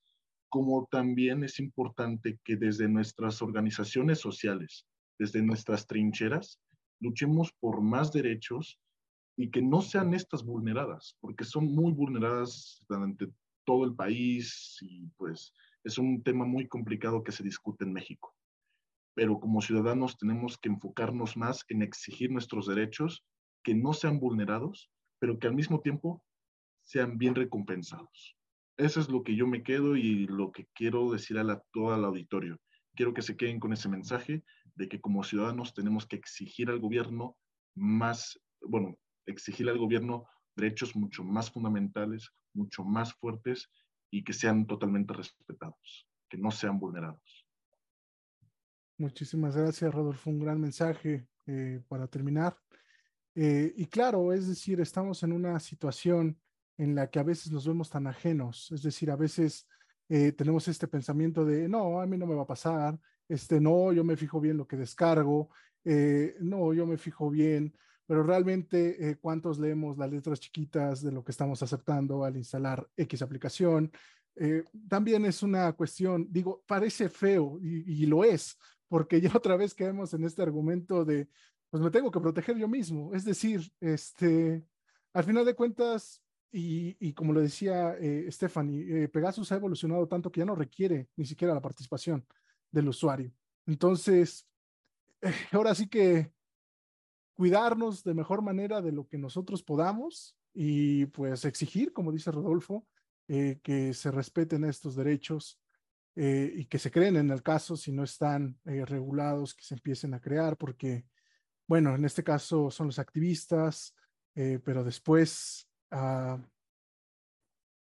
[0.51, 4.87] como también es importante que desde nuestras organizaciones sociales,
[5.18, 6.61] desde nuestras trincheras,
[7.01, 8.78] luchemos por más derechos
[9.37, 13.28] y que no sean estas vulneradas, porque son muy vulneradas durante
[13.64, 15.53] todo el país y pues
[15.85, 18.35] es un tema muy complicado que se discute en México.
[19.14, 23.24] Pero como ciudadanos tenemos que enfocarnos más en exigir nuestros derechos
[23.62, 26.24] que no sean vulnerados, pero que al mismo tiempo
[26.85, 28.37] sean bien recompensados.
[28.76, 31.95] Eso es lo que yo me quedo y lo que quiero decir a la, todo
[31.95, 32.59] el auditorio.
[32.95, 34.43] Quiero que se queden con ese mensaje
[34.74, 37.37] de que como ciudadanos tenemos que exigir al gobierno
[37.74, 43.70] más, bueno, exigir al gobierno derechos mucho más fundamentales, mucho más fuertes
[44.11, 47.47] y que sean totalmente respetados, que no sean vulnerados.
[48.99, 50.31] Muchísimas gracias, Rodolfo.
[50.31, 52.57] Un gran mensaje eh, para terminar.
[53.35, 56.39] Eh, y claro, es decir, estamos en una situación
[56.77, 59.66] en la que a veces nos vemos tan ajenos, es decir, a veces
[60.09, 62.99] eh, tenemos este pensamiento de, no, a mí no me va a pasar,
[63.29, 65.51] este, no, yo me fijo bien lo que descargo,
[65.85, 67.75] no, yo me fijo bien
[68.07, 72.89] pero realmente eh, cuántos leemos las letras chiquitas de lo que estamos aceptando al instalar
[72.97, 73.93] X aplicación.
[74.37, 79.75] Eh, también es una cuestión, digo, parece feo y, lo es, porque ya otra vez
[79.75, 81.29] caemos en este argumento de,
[81.71, 83.15] pues me tengo que proteger yo mismo.
[83.15, 84.65] Es decir, este,
[85.13, 90.31] al final de cuentas, y, y como lo decía eh, Stephanie, Pegasus ha evolucionado tanto
[90.31, 92.27] que ya no requiere ni siquiera la participación
[92.71, 93.33] del usuario.
[93.67, 94.47] Entonces,
[95.53, 96.31] ahora sí que
[97.35, 102.87] cuidarnos de mejor manera de lo que nosotros podamos y pues exigir, como dice Rodolfo,
[103.28, 105.61] eh, que se respeten estos derechos
[106.16, 109.74] eh, y que se creen en el caso si no están eh, regulados, que se
[109.74, 111.07] empiecen a crear, porque,
[111.66, 113.95] bueno, en este caso son los activistas,
[114.35, 116.39] pero después, ah,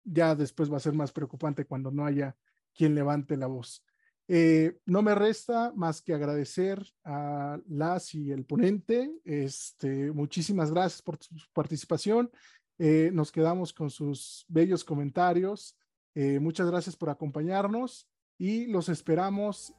[0.05, 2.35] ya después va a ser más preocupante cuando no haya
[2.73, 3.85] quien levante la voz.
[4.31, 9.11] Eh, no me resta más que agradecer a las y el ponente.
[9.25, 12.29] Este, muchísimas gracias por su participación.
[12.77, 15.75] Eh, nos quedamos con sus bellos comentarios.
[16.13, 18.07] Eh, muchas gracias por acompañarnos
[18.37, 19.73] y los esperamos.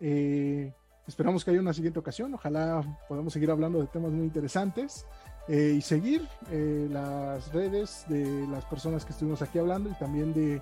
[1.06, 2.34] esperamos que haya una siguiente ocasión.
[2.34, 5.06] Ojalá podamos seguir hablando de temas muy interesantes
[5.48, 6.26] y seguir
[6.90, 10.60] las redes de las personas que estuvimos aquí hablando y también de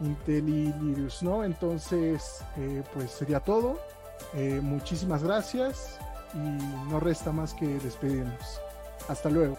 [0.00, 1.44] IntelliLirius, ¿no?
[1.44, 3.78] Entonces, eh, pues sería todo.
[4.34, 5.98] Eh, muchísimas gracias
[6.34, 8.60] y no resta más que despedirnos.
[9.08, 9.56] Hasta luego.